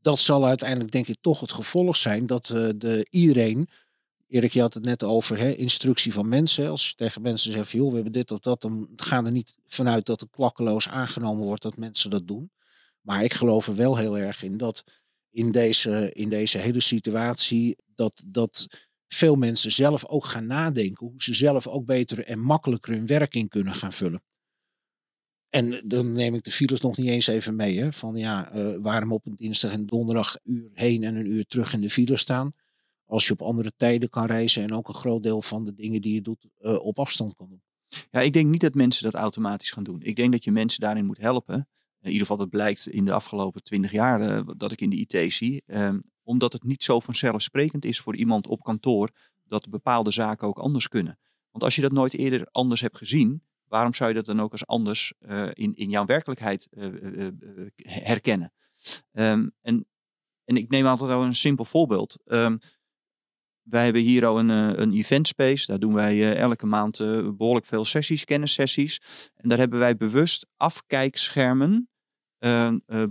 [0.00, 3.68] Dat zal uiteindelijk denk ik toch het gevolg zijn dat uh, de, iedereen
[4.28, 6.70] Erik, je had het net over hè, instructie van mensen.
[6.70, 9.56] Als je tegen mensen zegt, joh, we hebben dit of dat, dan gaan er niet
[9.66, 12.50] vanuit dat het klakkeloos aangenomen wordt dat mensen dat doen.
[13.04, 14.84] Maar ik geloof er wel heel erg in dat
[15.30, 18.68] in deze, in deze hele situatie, dat, dat
[19.08, 23.34] veel mensen zelf ook gaan nadenken hoe ze zelf ook beter en makkelijker hun werk
[23.34, 24.22] in kunnen gaan vullen.
[25.48, 27.80] En dan neem ik de files nog niet eens even mee.
[27.80, 31.44] Hè, van ja, uh, waarom op een dinsdag en donderdag uur heen en een uur
[31.44, 32.54] terug in de file staan
[33.06, 36.02] als je op andere tijden kan reizen en ook een groot deel van de dingen
[36.02, 37.62] die je doet uh, op afstand kan doen.
[38.10, 40.02] Ja, ik denk niet dat mensen dat automatisch gaan doen.
[40.02, 41.68] Ik denk dat je mensen daarin moet helpen.
[42.04, 44.96] In ieder geval, dat blijkt in de afgelopen twintig jaar uh, dat ik in de
[44.96, 45.62] IT zie.
[45.66, 49.10] Um, omdat het niet zo vanzelfsprekend is voor iemand op kantoor
[49.44, 51.18] dat bepaalde zaken ook anders kunnen.
[51.50, 54.52] Want als je dat nooit eerder anders hebt gezien, waarom zou je dat dan ook
[54.52, 56.68] als anders uh, in, in jouw werkelijkheid
[57.76, 58.52] herkennen?
[59.12, 59.86] Um, en,
[60.44, 62.16] en ik neem altijd wel een simpel voorbeeld.
[62.24, 62.58] Um,
[63.64, 65.66] wij hebben hier al een, eh, een event space.
[65.66, 69.00] Daar doen wij eh, elke maand eh, behoorlijk veel sessies, kennissessies.
[69.34, 71.88] En daar hebben wij bewust afkijkschermen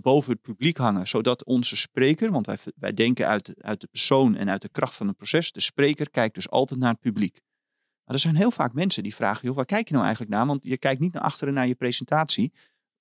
[0.01, 1.07] boven het publiek hangen.
[1.07, 4.95] Zodat onze spreker, want wij, wij denken uit, uit de persoon en uit de kracht
[4.95, 5.51] van het proces.
[5.51, 7.41] De spreker kijkt dus altijd naar het publiek.
[8.03, 10.45] Maar er zijn heel vaak mensen die vragen, joh, waar kijk je nou eigenlijk naar?
[10.45, 12.53] Want je kijkt niet naar achteren naar je presentatie.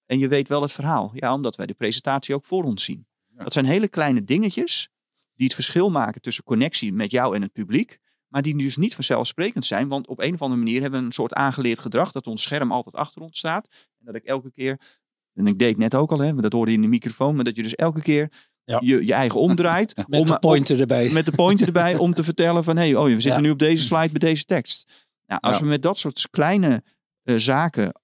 [0.06, 1.10] En je weet wel het verhaal.
[1.14, 3.06] Ja, omdat wij de presentatie ook voor ons zien.
[3.28, 4.88] Dat zijn hele kleine dingetjes
[5.34, 7.98] die het verschil maken tussen connectie met jou en het publiek.
[8.28, 9.88] Maar die dus niet vanzelfsprekend zijn.
[9.88, 12.12] Want op een of andere manier hebben we een soort aangeleerd gedrag.
[12.12, 13.68] Dat ons scherm altijd achter ons staat.
[13.98, 15.00] En dat ik elke keer.
[15.34, 17.34] En ik deed net ook al, hè, dat hoorde je in de microfoon.
[17.34, 18.32] Maar dat je dus elke keer
[18.64, 19.96] je, je eigen omdraait.
[20.06, 21.10] met om, de pointer erbij.
[21.10, 22.76] Met de pointer erbij om te vertellen van...
[22.76, 24.92] hé, hey, oh, we zitten nu op deze slide bij deze tekst.
[25.26, 26.82] Nou, als we met dat soort kleine
[27.24, 28.00] uh, zaken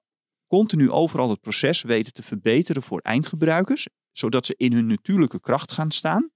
[0.47, 3.89] continu overal het proces weten te verbeteren voor eindgebruikers...
[4.12, 6.31] zodat ze in hun natuurlijke kracht gaan staan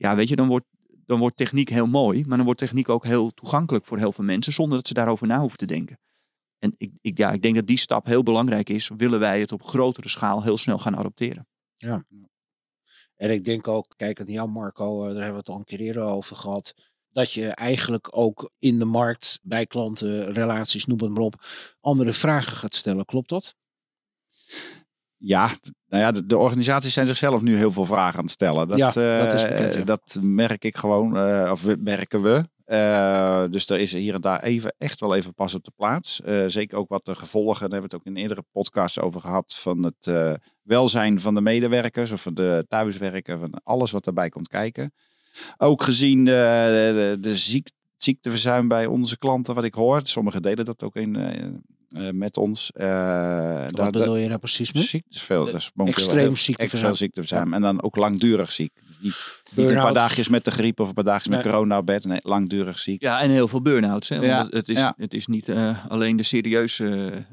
[0.00, 0.66] ja, weet je, dan wordt,
[1.06, 4.24] dan wordt techniek heel mooi, maar dan wordt techniek ook heel toegankelijk voor heel veel
[4.24, 5.98] mensen, zonder dat ze daarover na hoeven te denken.
[6.60, 9.52] En ik, ik, ja, ik denk dat die stap heel belangrijk is, willen wij het
[9.52, 11.48] op grotere schaal heel snel gaan adopteren.
[11.76, 12.04] Ja.
[13.16, 15.64] En ik denk ook, kijk, aan jou Marco, eh, daar hebben we het al een
[15.64, 16.74] keer eerder over gehad,
[17.12, 21.44] dat je eigenlijk ook in de markt, bij klanten, relaties, noem het maar op,
[21.80, 23.04] andere vragen gaat stellen.
[23.04, 23.54] Klopt dat?
[25.16, 25.50] Ja,
[25.86, 28.68] nou ja, de, organisaties zijn zichzelf nu heel veel vragen aan het stellen.
[28.68, 32.48] Dat, ja, dat, is bekend, dat merk ik gewoon, uh, of merken we.
[32.70, 36.20] Uh, dus er is hier en daar even, echt wel even pas op de plaats.
[36.24, 39.20] Uh, zeker ook wat de gevolgen, daar hebben we het ook in eerdere podcasts over
[39.20, 44.28] gehad, van het welzijn van de medewerkers of van de thuiswerken, van alles wat erbij
[44.28, 44.92] komt kijken.
[45.56, 50.00] Ook gezien de, de ziek, ziekteverzuim bij onze klanten, wat ik hoor.
[50.04, 51.14] Sommigen delen dat ook in,
[51.96, 52.70] uh, met ons.
[52.74, 54.82] Uh, Wat bedoel je daar precies mee?
[54.82, 56.94] Ziek, veel, dus extreem ziekteverzuim.
[56.94, 57.48] ziekteverzuim.
[57.48, 57.54] Ja.
[57.54, 58.72] En dan ook langdurig ziek.
[59.00, 61.86] Niet, niet een paar dagjes met de griep of een paar dagjes met corona op
[61.86, 62.04] bed.
[62.04, 63.02] Nee, langdurig ziek.
[63.02, 64.08] Ja, en heel veel burn-outs.
[64.08, 64.16] Hè?
[64.16, 64.46] Ja.
[64.50, 64.94] Het, is, ja.
[64.96, 66.86] het is niet uh, alleen de serieuze,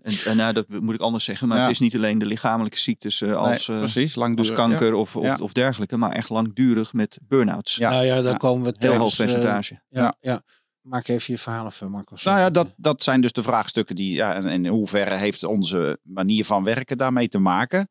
[0.03, 2.79] en, en nou, dat moet ik anders zeggen, maar het is niet alleen de lichamelijke
[2.79, 7.19] ziektes als, nee, precies, langdurig, als kanker of, of, of, dergelijke, maar echt langdurig met
[7.27, 7.75] burn-outs.
[7.75, 9.81] Ja, nou ja, daar komen we Heel hoog percentage.
[9.89, 10.15] ja.
[10.19, 10.43] ja.
[10.87, 12.15] Maak even je verhaal af, Marco.
[12.23, 15.99] Nou ja, dat, dat zijn dus de vraagstukken die, ja, en in hoeverre heeft onze
[16.03, 17.89] manier van werken daarmee te maken?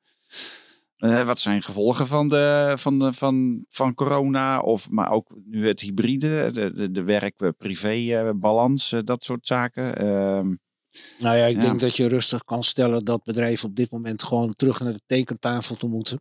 [0.97, 4.61] Eh, wat zijn gevolgen van, de, van, de, van, van corona?
[4.61, 9.97] Of, maar ook nu het hybride, de, de, de werk-privé-balans, dat soort zaken.
[9.97, 10.55] Ehm,
[11.19, 11.61] Nou ja, ik Ja.
[11.61, 15.03] denk dat je rustig kan stellen dat bedrijven op dit moment gewoon terug naar de
[15.07, 16.21] tekentafel toe moeten.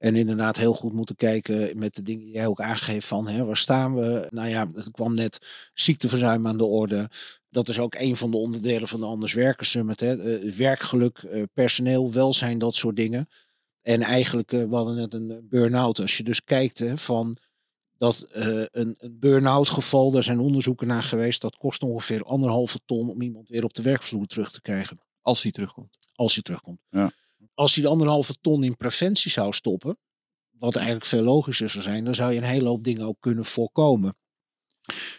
[0.00, 3.44] En inderdaad heel goed moeten kijken met de dingen die jij ook aangeeft van hè,
[3.44, 4.26] waar staan we?
[4.30, 7.10] Nou ja, er kwam net ziekteverzuim aan de orde.
[7.48, 10.00] Dat is ook een van de onderdelen van de Anders Werken Summit.
[10.00, 10.38] Hè.
[10.38, 13.28] Eh, werkgeluk, eh, personeel, welzijn, dat soort dingen.
[13.82, 15.98] En eigenlijk, eh, we hadden net een burn-out.
[15.98, 17.36] Als je dus kijkt hè, van
[17.96, 23.10] dat een, een burn-out geval, daar zijn onderzoeken naar geweest, dat kost ongeveer anderhalve ton
[23.10, 25.00] om iemand weer op de werkvloer terug te krijgen.
[25.20, 25.98] Als hij terugkomt.
[26.14, 26.80] Als hij terugkomt.
[26.90, 27.12] Ja.
[27.60, 29.98] Als hij de anderhalve ton in preventie zou stoppen,
[30.58, 33.44] wat eigenlijk veel logischer zou zijn, dan zou je een hele hoop dingen ook kunnen
[33.44, 34.16] voorkomen.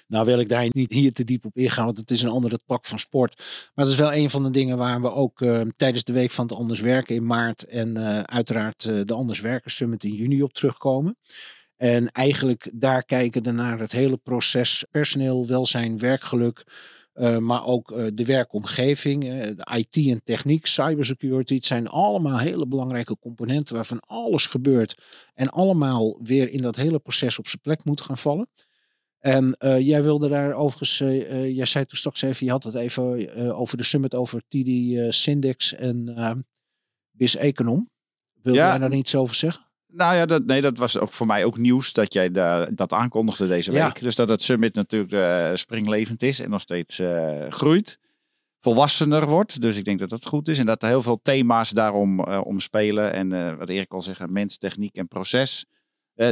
[0.07, 2.59] Nou wil ik daar niet hier te diep op ingaan, want het is een andere
[2.65, 3.37] tak van sport.
[3.75, 6.31] Maar dat is wel een van de dingen waar we ook eh, tijdens de week
[6.31, 10.13] van het Anders Werken in maart en eh, uiteraard eh, de Anders Werken Summit in
[10.13, 11.17] juni op terugkomen.
[11.77, 16.63] En eigenlijk daar kijken we naar het hele proces personeel, welzijn, werkgeluk.
[17.13, 21.55] Eh, maar ook eh, de werkomgeving, eh, de IT en techniek, cybersecurity.
[21.55, 25.01] Het zijn allemaal hele belangrijke componenten waarvan alles gebeurt.
[25.33, 28.49] En allemaal weer in dat hele proces op zijn plek moet gaan vallen.
[29.19, 30.97] En jij wilde daar overigens,
[31.55, 35.73] jij zei toen straks even, je had het even over de summit over TD Syndex
[35.73, 36.45] en
[37.11, 37.89] BIS Econom.
[38.41, 38.51] Ja.
[38.51, 39.70] jij daar iets over zeggen?
[39.93, 42.93] Nou ja, dat, nee, dat was ook voor mij ook nieuws dat jij da- dat
[42.93, 43.85] aankondigde deze Ja.
[43.85, 44.01] week.
[44.01, 47.99] Dus dat het summit natuurlijk eh, springlevend is en nog steeds eh, groeit.
[48.59, 49.61] Volwassener wordt.
[49.61, 50.59] Dus ik denk dat dat goed is.
[50.59, 53.13] En dat er heel veel thema's daarom eh, om spelen.
[53.13, 55.65] En wat Erik al zegt, mens, techniek en proces.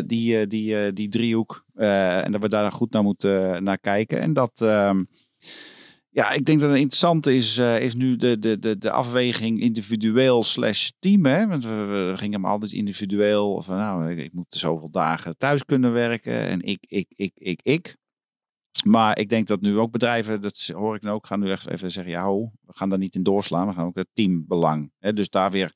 [0.05, 1.65] Die, die, die driehoek.
[1.75, 4.19] Eh, en dat we daar goed naar moeten naar kijken.
[4.19, 4.65] En dat...
[6.19, 9.61] ja, ik denk dat het interessant is, eh, is nu de, de, de, de afweging
[9.61, 11.25] individueel slash team.
[11.25, 11.47] Hè?
[11.47, 13.61] Want we, gingen maar altijd individueel.
[13.61, 16.47] Van, nou, ik, moet zoveel dagen thuis kunnen werken.
[16.47, 17.95] En ik, ik, ik, ik, ik.
[18.85, 21.69] Maar ik denk dat nu ook bedrijven, dat hoor ik nu ook, gaan nu echt
[21.69, 23.67] even zeggen, ja, we gaan daar niet in doorslaan.
[23.67, 24.91] We gaan ook het teambelang.
[24.99, 25.13] Hè?
[25.13, 25.73] Dus daar weer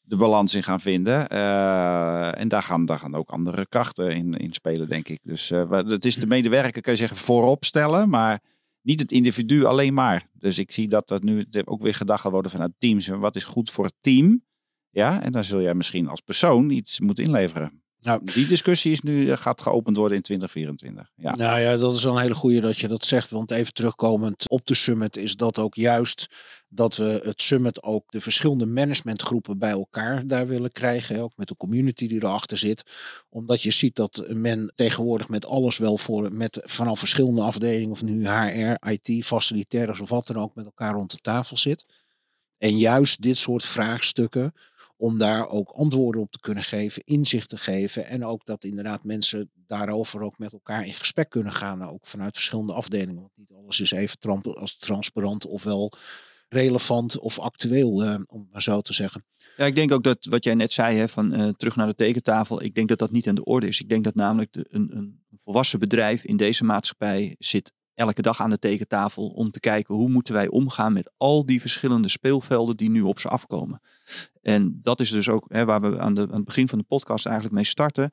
[0.00, 1.28] de balans in gaan vinden.
[1.28, 5.20] Eh, en daar gaan, daar gaan ook andere krachten in, in spelen, denk ik.
[5.22, 8.08] Dus eh, het is de medewerker, kan je zeggen, voorop stellen.
[8.08, 8.40] Maar
[8.82, 10.28] niet het individu alleen maar.
[10.32, 13.08] Dus ik zie dat dat nu ook weer gedacht gaat worden vanuit teams.
[13.08, 14.44] Wat is goed voor het team?
[14.90, 17.81] Ja, en dan zul jij misschien als persoon iets moeten inleveren.
[18.02, 21.10] Nou, Die discussie is nu, eh, gaat geopend worden in 2024.
[21.16, 21.34] Ja.
[21.36, 23.30] Nou ja, dat is een hele goede dat je dat zegt.
[23.30, 26.28] Want even terugkomend op de summit is dat ook juist
[26.68, 31.20] dat we het summit ook de verschillende managementgroepen bij elkaar daar willen krijgen.
[31.20, 32.84] Ook met de community die erachter zit.
[33.28, 38.02] Omdat je ziet dat men tegenwoordig met alles wel voor, met vanaf verschillende afdelingen, of
[38.02, 41.86] nu HR, IT, facilitairs of wat dan ook, met elkaar rond de tafel zit.
[42.58, 44.54] En juist dit soort vraagstukken
[45.02, 48.06] om daar ook antwoorden op te kunnen geven, inzicht te geven.
[48.06, 51.88] En ook dat inderdaad mensen daarover ook met elkaar in gesprek kunnen gaan.
[51.88, 53.20] Ook vanuit verschillende afdelingen.
[53.20, 55.92] Want niet alles is even als transparant ofwel
[56.48, 59.24] relevant of actueel, eh, om maar zo te zeggen.
[59.56, 61.94] Ja, ik denk ook dat wat jij net zei, hè, van eh, terug naar de
[61.94, 62.62] tekentafel.
[62.62, 63.80] Ik denk dat dat niet aan de orde is.
[63.80, 68.50] Ik denk dat namelijk een, een volwassen bedrijf in deze maatschappij zit elke dag aan
[68.50, 72.90] de tekentafel om te kijken hoe moeten wij omgaan met al die verschillende speelvelden die
[72.90, 73.80] nu op ze afkomen.
[74.42, 77.54] En dat is dus ook hè, waar we aan, het begin van de podcast eigenlijk
[77.54, 78.10] mee starten.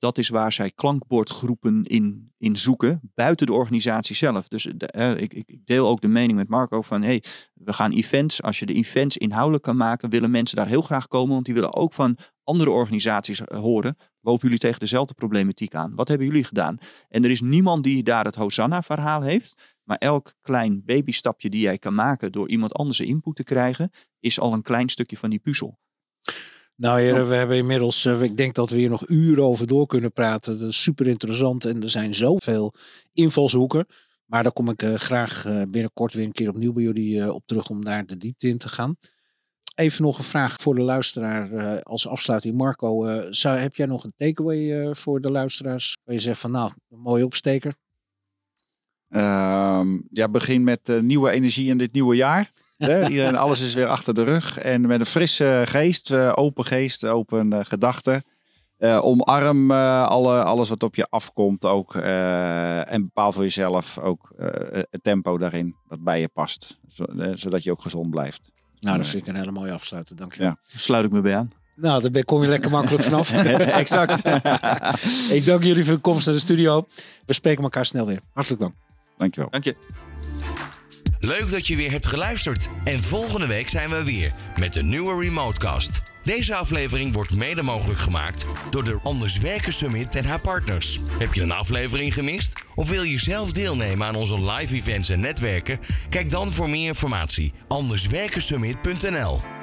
[0.00, 4.48] Dat is waar zij klankbordgroepen in, in zoeken, buiten de organisatie zelf.
[4.48, 7.22] Dus de, eh, ik, ik deel ook de mening met Marco van, hey,
[7.54, 8.42] we gaan events.
[8.42, 11.34] Als je de events inhoudelijk kan maken, willen mensen daar heel graag komen.
[11.34, 13.96] Want die willen ook van andere organisaties eh, horen.
[14.20, 15.94] Lopen jullie tegen dezelfde problematiek aan?
[15.94, 16.78] Wat hebben jullie gedaan?
[17.08, 19.78] En er is niemand die daar het Hosanna-verhaal heeft.
[19.82, 23.90] Maar elk klein babystapje die jij kan maken door iemand anders input te krijgen,
[24.20, 25.78] is al een klein stukje van die puzzel.
[26.80, 29.86] Nou heren, we hebben inmiddels, eh, ik denk dat we hier nog uren over door
[29.86, 30.58] kunnen praten.
[30.58, 32.74] Dat is super interessant en er zijn zoveel
[33.12, 33.86] invalshoeken.
[34.24, 37.46] Maar daar kom ik eh, graag eh, binnenkort weer een keer opnieuw bij jullie op
[37.46, 38.96] terug om daar de diepte in te gaan.
[39.74, 42.56] Even nog een vraag voor de luisteraar als afsluiting.
[42.56, 45.96] Marco, zou, heb jij nog een takeaway voor de luisteraars?
[46.04, 47.74] Waar je zegt van nou, een mooie opsteker.
[49.08, 52.52] Ehm, ja, begin met nieuwe energie in dit nieuwe jaar.
[52.86, 53.08] Hè?
[53.08, 54.58] Iedereen, alles is weer achter de rug.
[54.58, 58.24] En met een frisse geest, eh, open geest, open eh, gedachten.
[58.78, 61.94] Eh, omarm eh, alle, alles wat op je afkomt ook.
[61.94, 64.46] eh, en bepaal voor jezelf ook eh,
[64.90, 66.78] het tempo daarin dat bij je past.
[66.88, 67.04] Zo-
[67.34, 68.40] zodat je ook gezond blijft.
[68.80, 70.16] Nou, dat vind ik een hele mooie afsluiter.
[70.16, 70.48] Dank je wel.
[70.48, 70.58] Ja.
[70.70, 71.50] Daar sluit ik me bij aan.
[71.76, 73.32] Nou, daar kom je lekker makkelijk vanaf.
[73.82, 74.18] exact.
[75.32, 76.86] ik dank jullie voor de komst naar de studio.
[77.26, 78.20] We spreken elkaar snel weer.
[78.32, 78.74] Hartelijk dank.
[79.16, 79.50] Dankjewel.
[79.50, 79.74] Dank je.
[81.20, 82.68] Leuk dat je weer hebt geluisterd.
[82.84, 86.02] En volgende week zijn we weer met een nieuwe Remotecast.
[86.22, 90.98] Deze aflevering wordt mede mogelijk gemaakt door de Anders Werken Summit en haar partners.
[91.18, 92.62] Heb je een aflevering gemist?
[92.74, 95.80] Of wil je zelf deelnemen aan onze live events en netwerken?
[96.08, 99.59] Kijk dan voor meer informatie anderswerkensummit.nl